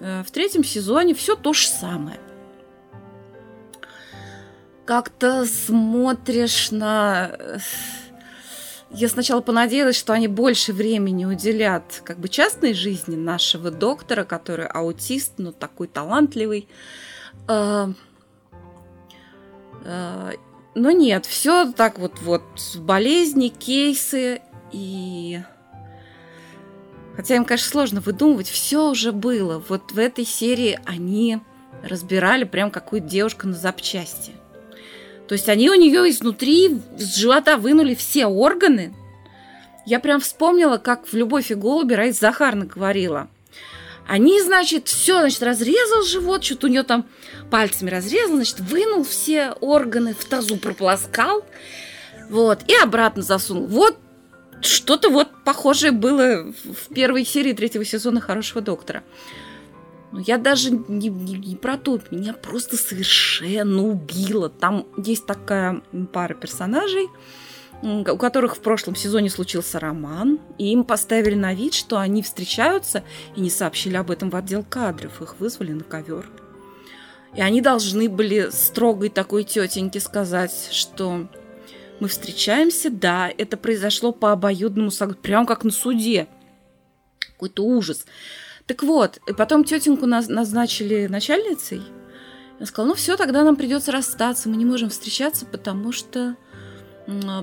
[0.00, 2.20] Э, В третьем сезоне все то же самое
[4.88, 7.30] как-то смотришь на...
[7.38, 7.58] э,
[8.90, 14.66] Я сначала понадеялась, что они больше времени уделят как бы частной жизни нашего доктора, который
[14.66, 16.68] аутист, но такой талантливый.
[19.84, 20.32] Э,
[20.74, 22.42] Но нет, все так вот, вот,
[22.76, 24.40] болезни, кейсы
[24.72, 25.40] и...
[27.16, 29.62] Хотя им, конечно, сложно выдумывать, все уже было.
[29.68, 31.40] Вот в этой серии они
[31.82, 34.32] разбирали прям какую-то девушку на запчасти.
[35.26, 38.94] То есть они у нее изнутри, с живота вынули все органы.
[39.84, 43.28] Я прям вспомнила, как в «Любовь и голуби» Раиса Захарна говорила.
[44.08, 47.06] Они, значит, все, значит, разрезал живот, что-то у нее там
[47.50, 51.44] пальцами разрезал, значит, вынул все органы, в тазу прополоскал,
[52.30, 53.66] вот, и обратно засунул.
[53.66, 53.98] Вот
[54.62, 59.04] что-то вот похожее было в первой серии третьего сезона «Хорошего доктора».
[60.10, 64.48] Но я даже не, не, не про то, меня просто совершенно убило.
[64.48, 65.82] Там есть такая
[66.14, 67.08] пара персонажей,
[67.82, 73.04] у которых в прошлом сезоне случился роман, и им поставили на вид, что они встречаются,
[73.36, 75.22] и не сообщили об этом в отдел кадров.
[75.22, 76.28] Их вызвали на ковер.
[77.34, 81.28] И они должны были строгой такой тетеньке сказать, что
[82.00, 86.28] мы встречаемся, да, это произошло по обоюдному согласию, прям как на суде.
[87.32, 88.06] Какой-то ужас.
[88.66, 91.82] Так вот, и потом тетеньку наз- назначили начальницей.
[92.60, 96.36] Я сказала, ну все, тогда нам придется расстаться, мы не можем встречаться, потому что,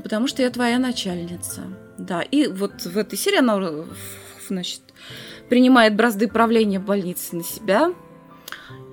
[0.03, 1.61] потому что я твоя начальница.
[1.97, 3.85] Да, и вот в этой серии она,
[4.47, 4.81] значит,
[5.49, 7.93] принимает бразды правления больницы на себя.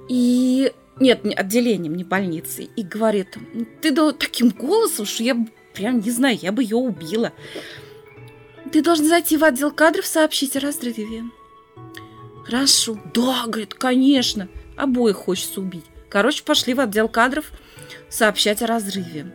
[0.09, 3.37] И нет, отделением, не больницей, и говорит,
[3.81, 5.37] ты да таким голосом, что я
[5.75, 7.33] прям не знаю, я бы ее убила.
[8.71, 11.25] Ты должен зайти в отдел кадров, сообщить о разрыве.
[12.45, 12.99] Хорошо.
[13.15, 14.49] Да, говорит, конечно.
[14.77, 15.85] Обоих хочется убить.
[16.09, 17.53] Короче, пошли в отдел кадров
[18.09, 19.33] сообщать о разрыве.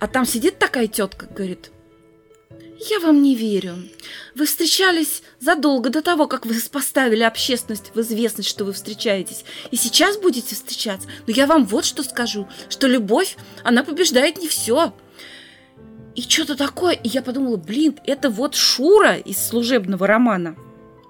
[0.00, 1.70] А там сидит такая тетка, говорит,
[2.90, 3.76] я вам не верю.
[4.34, 9.44] Вы встречались задолго до того, как вы поставили общественность в известность, что вы встречаетесь.
[9.70, 11.08] И сейчас будете встречаться.
[11.26, 14.92] Но я вам вот что скажу, что любовь, она побеждает не все.
[16.14, 16.92] И что-то такое.
[16.94, 20.56] И я подумала, блин, это вот Шура из служебного романа.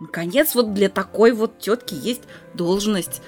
[0.00, 2.22] Наконец, вот для такой вот тетки есть
[2.54, 3.22] должность.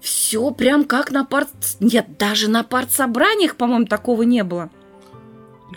[0.00, 1.48] Все прям как на парт...
[1.80, 4.70] Нет, даже на партсобраниях, по-моему, такого не было.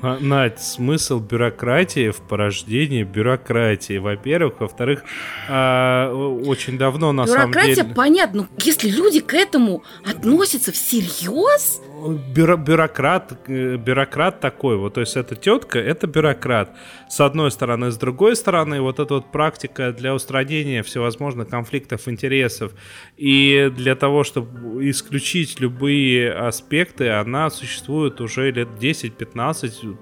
[0.02, 4.60] Надь, смысл бюрократии в порождении бюрократии, во-первых.
[4.60, 5.04] Во-вторых,
[5.50, 7.96] а, очень давно на Бюрократия, самом деле...
[7.96, 11.82] понятно, но если люди к этому относятся всерьез...
[12.08, 16.70] Бюро бюрократ, э, бюрократ такой вот, то есть эта тетка, это бюрократ.
[17.10, 22.74] С одной стороны, с другой стороны, вот эта вот практика для устранения всевозможных конфликтов интересов
[23.18, 29.98] и для того, чтобы исключить любые аспекты, она существует уже лет 10-15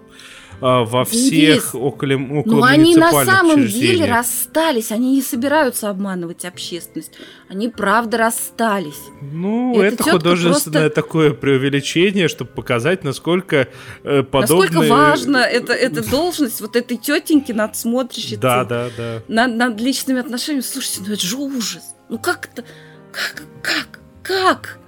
[0.62, 6.46] а, во всех около, около Но они на самом деле расстались, они не собираются обманывать
[6.46, 7.14] общественность,
[7.50, 9.02] они правда расстались.
[9.22, 11.02] Ну, Эта это художественное просто...
[11.02, 13.68] такое преувеличение, чтобы показать, насколько
[14.04, 14.70] э, подобные...
[14.70, 18.38] Насколько важно это, эта должность вот этой тетеньки надсмотрщицы.
[18.38, 19.22] Да, да, да.
[19.28, 20.64] Над, над личными отношениями.
[20.64, 21.96] Слушайте, ну это же ужас.
[22.10, 22.64] Ну как это?
[23.12, 23.44] Как?
[23.62, 24.00] Как?
[24.24, 24.80] Как?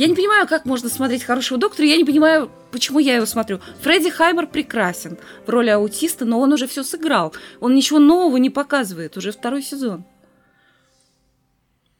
[0.00, 3.60] Я не понимаю, как можно смотреть хорошего доктора, я не понимаю, почему я его смотрю.
[3.82, 7.34] Фредди Хаймер прекрасен в роли аутиста, но он уже все сыграл.
[7.60, 10.06] Он ничего нового не показывает, уже второй сезон.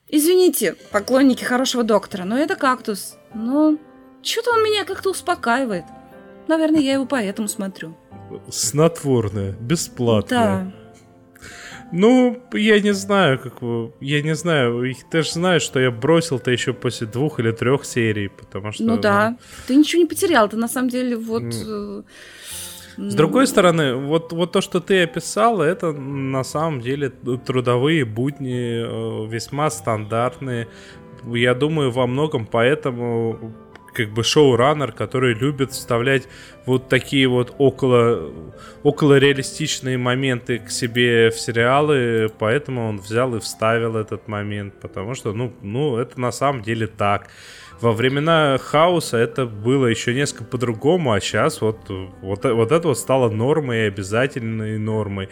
[0.08, 3.18] Извините, поклонники хорошего доктора, но это кактус.
[3.34, 3.78] Ну,
[4.22, 5.84] что-то он меня как-то успокаивает.
[6.48, 7.94] Наверное, я его поэтому смотрю.
[8.48, 10.72] Снотворное, бесплатное.
[11.92, 13.54] Ну, я не знаю, как
[14.00, 14.94] я не знаю.
[15.10, 18.84] Ты же знаешь, что я бросил-то еще после двух или трех серий, потому что.
[18.84, 19.36] Ну да,
[19.66, 21.42] ты ничего не потерял, ты на самом деле вот.
[21.42, 22.04] Mm.
[22.96, 28.82] С другой стороны, вот, вот то, что ты описала, это на самом деле трудовые будни
[28.82, 30.68] э, весьма стандартные.
[31.26, 33.54] Я думаю, во многом поэтому
[33.92, 36.28] как бы шоураннер, который любит вставлять
[36.66, 38.30] вот такие вот около,
[38.82, 45.14] около реалистичные моменты к себе в сериалы, поэтому он взял и вставил этот момент, потому
[45.14, 47.28] что, ну, ну это на самом деле так.
[47.80, 51.78] Во времена хаоса это было еще несколько по-другому, а сейчас вот,
[52.20, 55.30] вот, вот это вот стало нормой и обязательной нормой.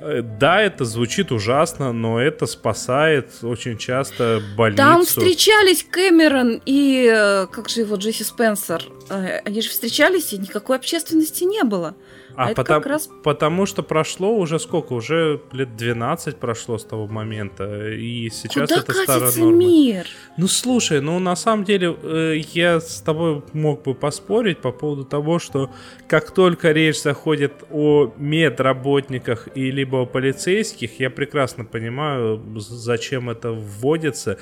[0.00, 4.82] Э, да, это звучит ужасно, но это спасает очень часто больницу.
[4.82, 8.84] Там встречались Кэмерон и, э, как же его, Джесси Спенсер.
[9.10, 11.94] Э, они же встречались, и никакой общественности не было.
[12.34, 13.10] А, а потому, раз...
[13.24, 14.92] потому что прошло уже сколько?
[14.92, 17.90] Уже лет 12 прошло с того момента.
[17.90, 19.58] И сейчас Куда это старая норма.
[19.58, 20.06] мир?
[20.36, 25.04] Ну слушай, ну на самом деле э, я с тобой мог бы поспорить по поводу
[25.04, 25.70] того, что
[26.06, 33.50] как только речь заходит о медработниках и либо о полицейских, я прекрасно понимаю, зачем это
[33.50, 34.38] вводится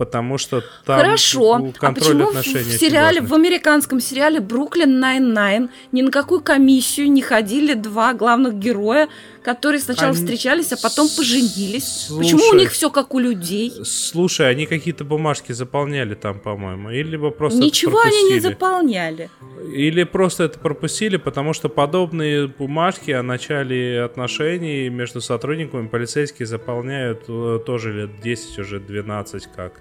[0.00, 1.56] потому что там Хорошо.
[1.56, 6.40] А контроль почему в- отношений в сериале, в американском сериале Brooklyn Nine-Nine ни на какую
[6.40, 9.08] комиссию не ходили два главных героя,
[9.42, 12.06] которые сначала Они- встречались, а потом поженились?
[12.06, 12.32] Слушай.
[12.32, 13.74] Почему у них все как у людей?
[13.84, 19.28] Слушай, они какие-то бумажки заполняли там, по-моему, или бы просто Ничего они не заполняли.
[19.74, 27.24] Или просто это пропустили, потому что подобные бумажки о начале отношений между сотрудниками полицейские заполняют
[27.28, 29.74] э, тоже лет 10, уже 12 как.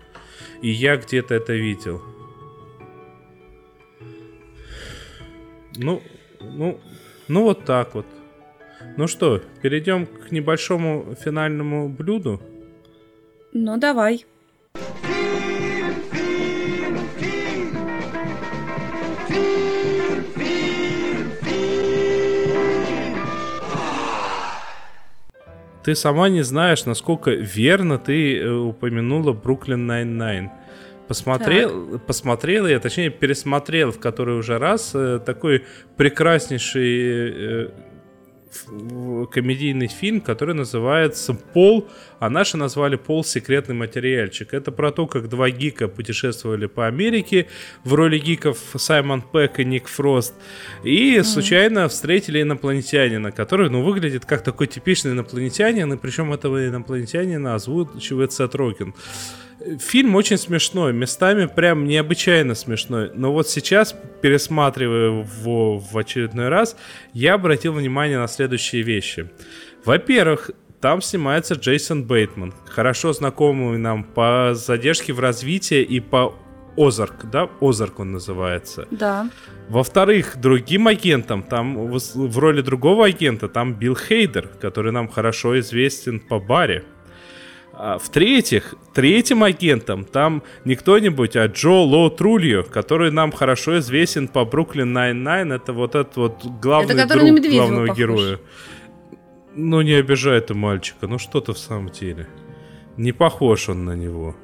[0.61, 2.01] И я где-то это видел.
[5.77, 6.01] Ну,
[6.41, 6.79] ну,
[7.27, 8.05] ну вот так вот.
[8.97, 12.41] Ну что, перейдем к небольшому финальному блюду.
[13.53, 14.25] Ну, давай.
[25.89, 30.51] Ты сама не знаешь, насколько верно ты э, упомянула Brooklyn Nine-Nine.
[31.07, 35.63] Посмотрел, посмотрел я, точнее, пересмотрел в который уже раз э, такой
[35.97, 37.69] прекраснейший э,
[39.31, 41.87] комедийный фильм, который называется «Пол»,
[42.19, 43.23] а наши назвали «Пол.
[43.23, 44.53] Секретный материальчик».
[44.53, 47.47] Это про то, как два гика путешествовали по Америке
[47.83, 50.33] в роли гиков Саймон Пэк и Ник Фрост,
[50.83, 57.55] и случайно встретили инопланетянина, который, ну, выглядит как такой типичный инопланетянин, и причем этого инопланетянина
[57.55, 58.93] озвучивает Сет Роген.
[59.79, 63.11] Фильм очень смешной, местами прям необычайно смешной.
[63.13, 66.77] Но вот сейчас, пересматривая его в очередной раз,
[67.13, 69.29] я обратил внимание на следующие вещи.
[69.83, 76.35] Во-первых, там снимается Джейсон Бейтман, хорошо знакомый нам по задержке в развитии и по
[76.77, 78.87] Ozark, да, Ozark он называется.
[78.89, 79.29] Да.
[79.67, 86.21] Во-вторых, другим агентом, там в, роли другого агента, там Билл Хейдер, который нам хорошо известен
[86.21, 86.85] по Барри.
[87.81, 94.27] А в-третьих, третьим агентом там не кто-нибудь, а Джо Ло Трульо, который нам хорошо известен
[94.27, 95.53] по Brooklyn Nine-Nine.
[95.53, 97.97] Это вот этот вот главный Это друг главного похож.
[97.97, 98.39] героя.
[99.55, 101.07] Ну, не обижай ты мальчика.
[101.07, 102.27] Ну, что ты в самом деле?
[102.97, 104.35] Не похож он на него.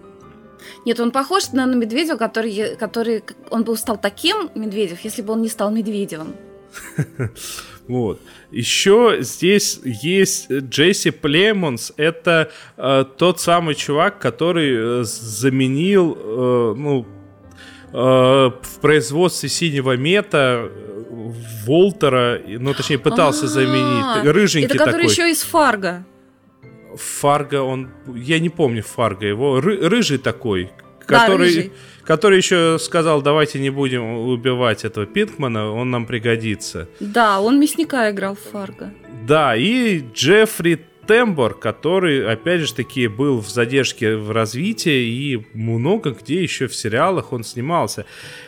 [0.86, 3.21] Нет, он похож на, Медведева, который, который...
[3.49, 6.36] Он бы стал таким, Медведев, если бы он не стал Медведевым.
[7.88, 8.19] Вот.
[8.51, 11.93] Еще здесь есть Джесси Племонс.
[11.97, 17.05] Это э, тот самый чувак, который э, заменил, э, ну,
[17.93, 21.31] э, в производстве синего мета э,
[21.67, 24.33] Волтера, ну, точнее, пытался А, заменить.
[24.33, 25.11] Рыженький Это который такой.
[25.11, 26.05] еще из Фарго.
[26.95, 27.89] Фарго, он...
[28.15, 29.59] Я не помню Фарго его.
[29.59, 30.71] Ры- рыжий такой,
[31.08, 31.47] Да, который...
[31.47, 31.72] рыжий.
[32.03, 36.88] Который еще сказал, давайте не будем убивать этого Пинкмана, он нам пригодится.
[36.99, 38.93] Да, он мясника играл в Фарго.
[39.26, 46.12] Да, и Джеффри Тембор, который, опять же таки, был в задержке в развитии и много
[46.12, 48.06] где еще в сериалах он снимался.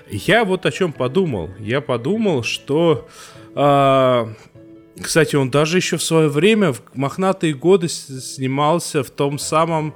[0.09, 1.49] Я вот о чем подумал.
[1.59, 3.07] Я подумал, что...
[3.55, 4.29] а,
[5.01, 9.93] кстати, он даже еще в свое время, в мохнатые годы, снимался в том самом э,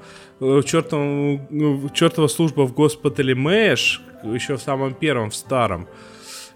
[0.65, 5.87] чертовом, ну, чертова служба в госпитале Мэш, еще в самом первом, в старом.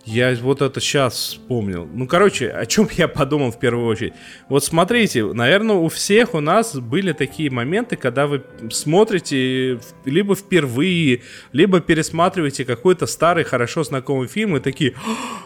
[0.06, 1.88] Я вот это сейчас вспомнил.
[1.92, 4.14] Ну, короче, о чем я подумал в первую очередь.
[4.50, 10.36] Вот смотрите, наверное, у всех у нас были такие моменты, когда вы смотрите в- либо
[10.36, 11.22] впервые,
[11.54, 14.94] либо пересматриваете какой-то старый, хорошо знакомый фильм и такие,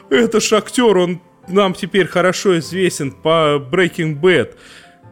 [0.10, 4.56] «А, это ж актер, он нам теперь хорошо известен по Breaking Bad.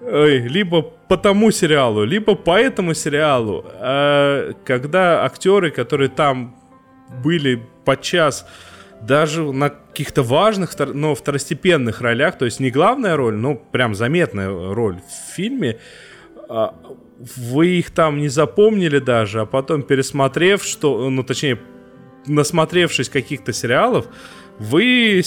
[0.10, 3.66] Ой, либо по тому сериалу, либо по этому сериалу.
[3.74, 6.56] А когда актеры, которые там
[7.24, 8.48] были подчас
[9.02, 14.50] даже на каких-то важных, но второстепенных ролях, то есть не главная роль, но прям заметная
[14.50, 15.78] роль в фильме,
[16.48, 16.74] а,
[17.36, 21.60] вы их там не запомнили даже, а потом пересмотрев, что, ну точнее,
[22.28, 24.08] насмотревшись каких-то сериалов,
[24.60, 25.24] вы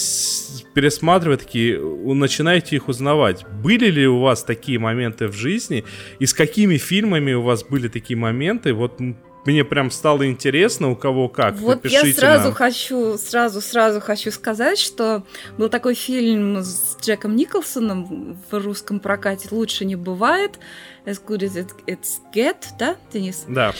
[0.74, 3.44] пересматривая такие, начинаете их узнавать.
[3.62, 5.84] Были ли у вас такие моменты в жизни?
[6.18, 8.72] И с какими фильмами у вас были такие моменты?
[8.72, 9.00] Вот
[9.46, 11.54] мне прям стало интересно, у кого как.
[11.56, 12.52] Вот я Напишите сразу нам.
[12.52, 15.24] хочу, сразу, сразу хочу сказать, что
[15.56, 20.58] был такой фильм с Джеком Николсоном в русском прокате «Лучше не бывает».
[21.06, 23.44] As good as it, it's get, да, Денис?
[23.48, 23.72] Да.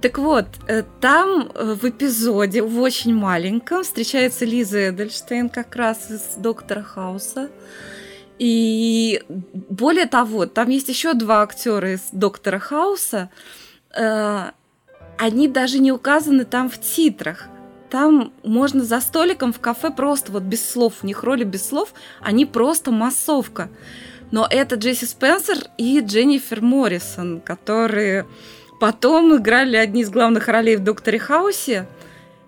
[0.00, 6.10] Так вот, э, там э, в эпизоде, в очень маленьком, встречается Лиза Эдельштейн как раз
[6.10, 7.50] из «Доктора Хауса».
[8.38, 13.30] И более того, там есть еще два актера из «Доктора Хауса».
[13.96, 14.50] Э,
[15.18, 17.48] Они даже не указаны там в титрах.
[17.88, 21.94] Там можно за столиком в кафе просто вот без слов, у них роли без слов,
[22.20, 23.70] они просто массовка.
[24.30, 28.26] Но это Джесси Спенсер и Дженнифер Моррисон, которые
[28.78, 31.88] Потом играли одни из главных ролей в «Докторе Хаусе»,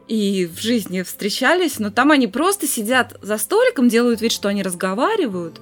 [0.08, 4.62] и в жизни встречались, но там они просто сидят за столиком, делают вид, что они
[4.62, 5.60] разговаривают,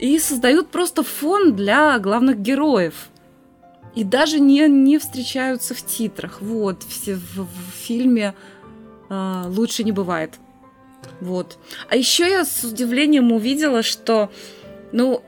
[0.00, 3.08] и создают просто фон для главных героев.
[3.94, 6.40] И даже не, не встречаются в титрах.
[6.40, 8.34] Вот, все в, в фильме
[9.08, 10.34] э, лучше не бывает.
[11.20, 11.58] Вот.
[11.88, 14.30] А еще я с удивлением увидела, что,
[14.92, 15.22] ну,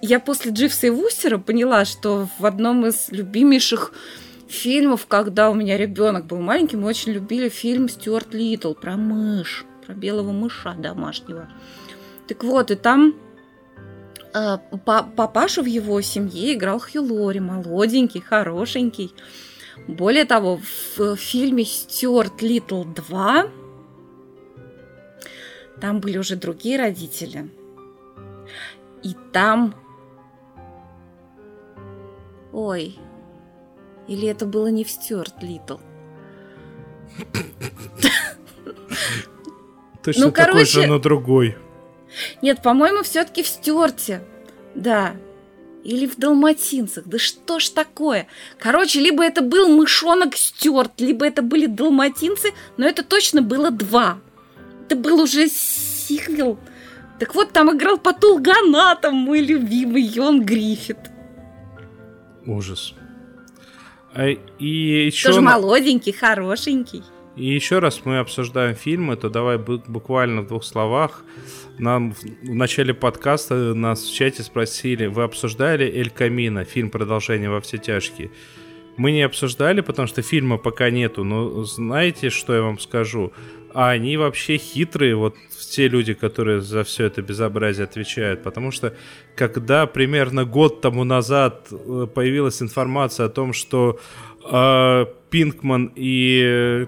[0.00, 3.92] я после Дживса и Вустера поняла, что в одном из любимейших
[4.48, 9.64] фильмов, когда у меня ребенок был маленький, мы очень любили фильм Стюарт Литл про мышь,
[9.86, 11.48] про белого мыша домашнего.
[12.28, 13.14] Так вот, и там
[14.34, 19.14] э, папашу в его семье играл Хью Лори, молоденький, хорошенький.
[19.88, 20.60] Более того,
[20.96, 23.46] в фильме Стюарт Литл 2
[25.80, 27.50] там были уже другие родители.
[29.02, 29.74] И там...
[32.52, 32.98] Ой,
[34.08, 35.78] или это было не в Стюарт Литл?
[40.02, 40.82] Точно ну, такой короче...
[40.82, 41.56] же, но другой.
[42.42, 44.22] Нет, по-моему, все-таки в Стюарте.
[44.74, 45.16] Да.
[45.84, 47.04] Или в Далматинцах.
[47.06, 48.26] Да что ж такое?
[48.58, 54.18] Короче, либо это был мышонок Стюарт, либо это были далматинцы, но это точно было два.
[54.84, 56.58] Это был уже сиквел.
[57.22, 60.98] Так вот, там играл Патул Ганатом, мой любимый Йон Гриффит.
[62.44, 62.94] Ужас.
[64.12, 65.28] А, и еще...
[65.28, 67.04] Тоже молоденький, хорошенький.
[67.36, 71.22] И еще раз мы обсуждаем фильмы, то давай буквально в двух словах.
[71.78, 77.60] Нам в начале подкаста нас в чате спросили, вы обсуждали «Эль Камино», фильм «Продолжение во
[77.60, 78.32] все тяжкие»?
[78.96, 83.32] Мы не обсуждали, потому что фильма пока нету, но знаете, что я вам скажу?
[83.74, 85.34] А они вообще хитрые, вот
[85.70, 88.42] те люди, которые за все это безобразие отвечают.
[88.42, 88.94] Потому что
[89.34, 93.98] когда примерно год тому назад э, появилась информация о том, что
[94.50, 96.86] э, Пинкман и...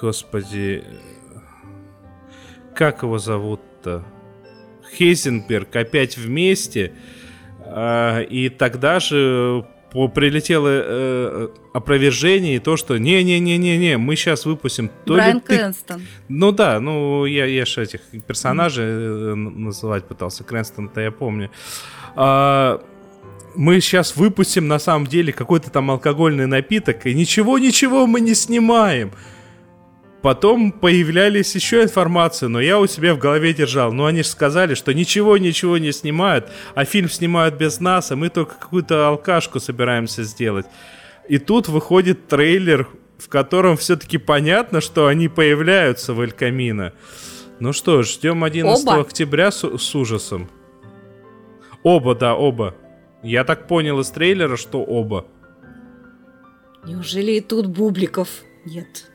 [0.00, 0.84] Господи...
[2.74, 4.02] Как его зовут-то?
[4.96, 6.94] Хейзенберг опять вместе.
[7.66, 14.90] Э, и тогда же прилетело э, опровержение и то, что не-не-не-не-не, мы сейчас выпустим...
[15.04, 15.58] То Брайан ли ты...
[15.58, 16.02] Крэнстон.
[16.28, 19.34] Ну да, ну я, я же этих персонажей mm.
[19.34, 21.50] называть пытался, Крэнстон-то я помню.
[22.16, 22.82] А,
[23.54, 29.12] мы сейчас выпустим на самом деле какой-то там алкогольный напиток, и ничего-ничего мы не снимаем.
[30.22, 33.92] Потом появлялись еще информации, но я у себя в голове держал.
[33.92, 38.28] Ну, они же сказали, что ничего-ничего не снимают, а фильм снимают без нас, а мы
[38.28, 40.66] только какую-то алкашку собираемся сделать.
[41.28, 46.92] И тут выходит трейлер, в котором все-таки понятно, что они появляются в Эль Камино.
[47.58, 49.00] Ну что ж, ждем 11 оба?
[49.00, 50.48] октября с, с ужасом.
[51.82, 52.76] Оба, да, оба.
[53.24, 55.26] Я так понял из трейлера, что оба.
[56.84, 58.28] Неужели и тут Бубликов
[58.64, 59.11] нет?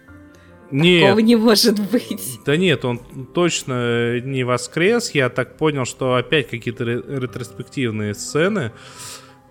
[0.71, 1.03] Нет.
[1.03, 2.39] Такого не может быть.
[2.45, 2.99] Да нет, он
[3.33, 5.11] точно не воскрес.
[5.11, 8.71] Я так понял, что опять какие-то ретроспективные сцены.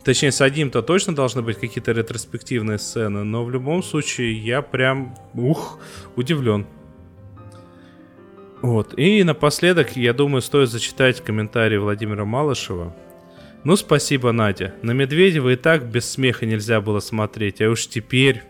[0.04, 5.16] Точнее, с одним-то точно должны быть какие-то ретроспективные сцены, но в любом случае я прям,
[5.34, 5.80] ух,
[6.14, 6.66] удивлен.
[8.62, 8.96] Вот.
[8.98, 12.94] И напоследок, я думаю, стоит зачитать комментарий Владимира Малышева.
[13.64, 14.74] Ну, спасибо, Надя.
[14.82, 18.42] На Медведева и так без смеха нельзя было смотреть, а уж теперь...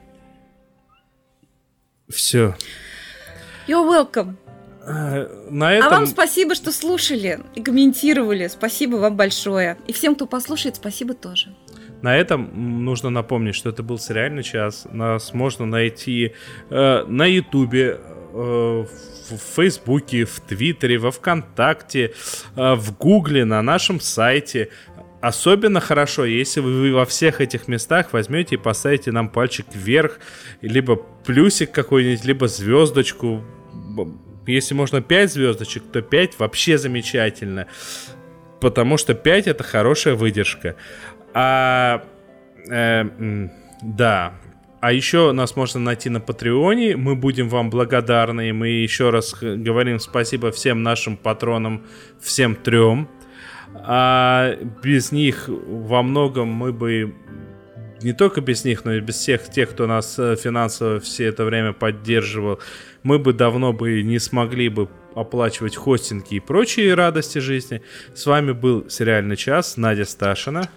[2.08, 2.54] Все.
[3.66, 4.36] You're welcome.
[4.86, 5.88] А, на этом...
[5.88, 8.46] А вам спасибо, что слушали и комментировали.
[8.48, 9.76] Спасибо вам большое.
[9.86, 11.54] И всем, кто послушает, спасибо тоже.
[12.02, 14.86] На этом нужно напомнить, что это был сериальный час.
[14.92, 16.34] Нас можно найти
[16.70, 18.84] э, на Ютубе, э,
[19.30, 22.12] в Фейсбуке, в Твиттере, во Вконтакте,
[22.54, 24.68] э, в Гугле, на нашем сайте.
[25.26, 30.20] Особенно хорошо, если вы во всех этих местах возьмете и поставите нам пальчик вверх,
[30.62, 33.42] либо плюсик какой-нибудь, либо звездочку.
[34.46, 37.66] Если можно 5 звездочек, то 5 вообще замечательно.
[38.60, 40.76] Потому что 5 это хорошая выдержка.
[41.34, 42.04] А,
[42.70, 43.48] э,
[43.82, 44.34] да.
[44.80, 46.96] А еще нас можно найти на Патреоне.
[46.96, 48.50] Мы будем вам благодарны.
[48.50, 51.84] И мы еще раз говорим спасибо всем нашим патронам,
[52.20, 53.08] всем трем
[53.84, 57.14] а без них во многом мы бы
[58.02, 61.44] не только без них, но и без всех тех, кто нас э, финансово все это
[61.44, 62.60] время поддерживал,
[63.02, 67.82] мы бы давно бы не смогли бы оплачивать хостинги и прочие радости жизни.
[68.14, 70.68] С вами был «Сериальный час» Надя Сташина.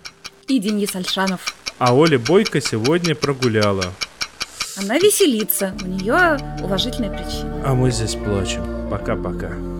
[0.47, 1.53] И Денис Альшанов.
[1.77, 3.85] А Оля Бойко сегодня прогуляла.
[4.77, 7.61] Она веселится, у нее уважительная причина.
[7.65, 8.63] А мы здесь плачем.
[8.89, 9.78] Пока-пока.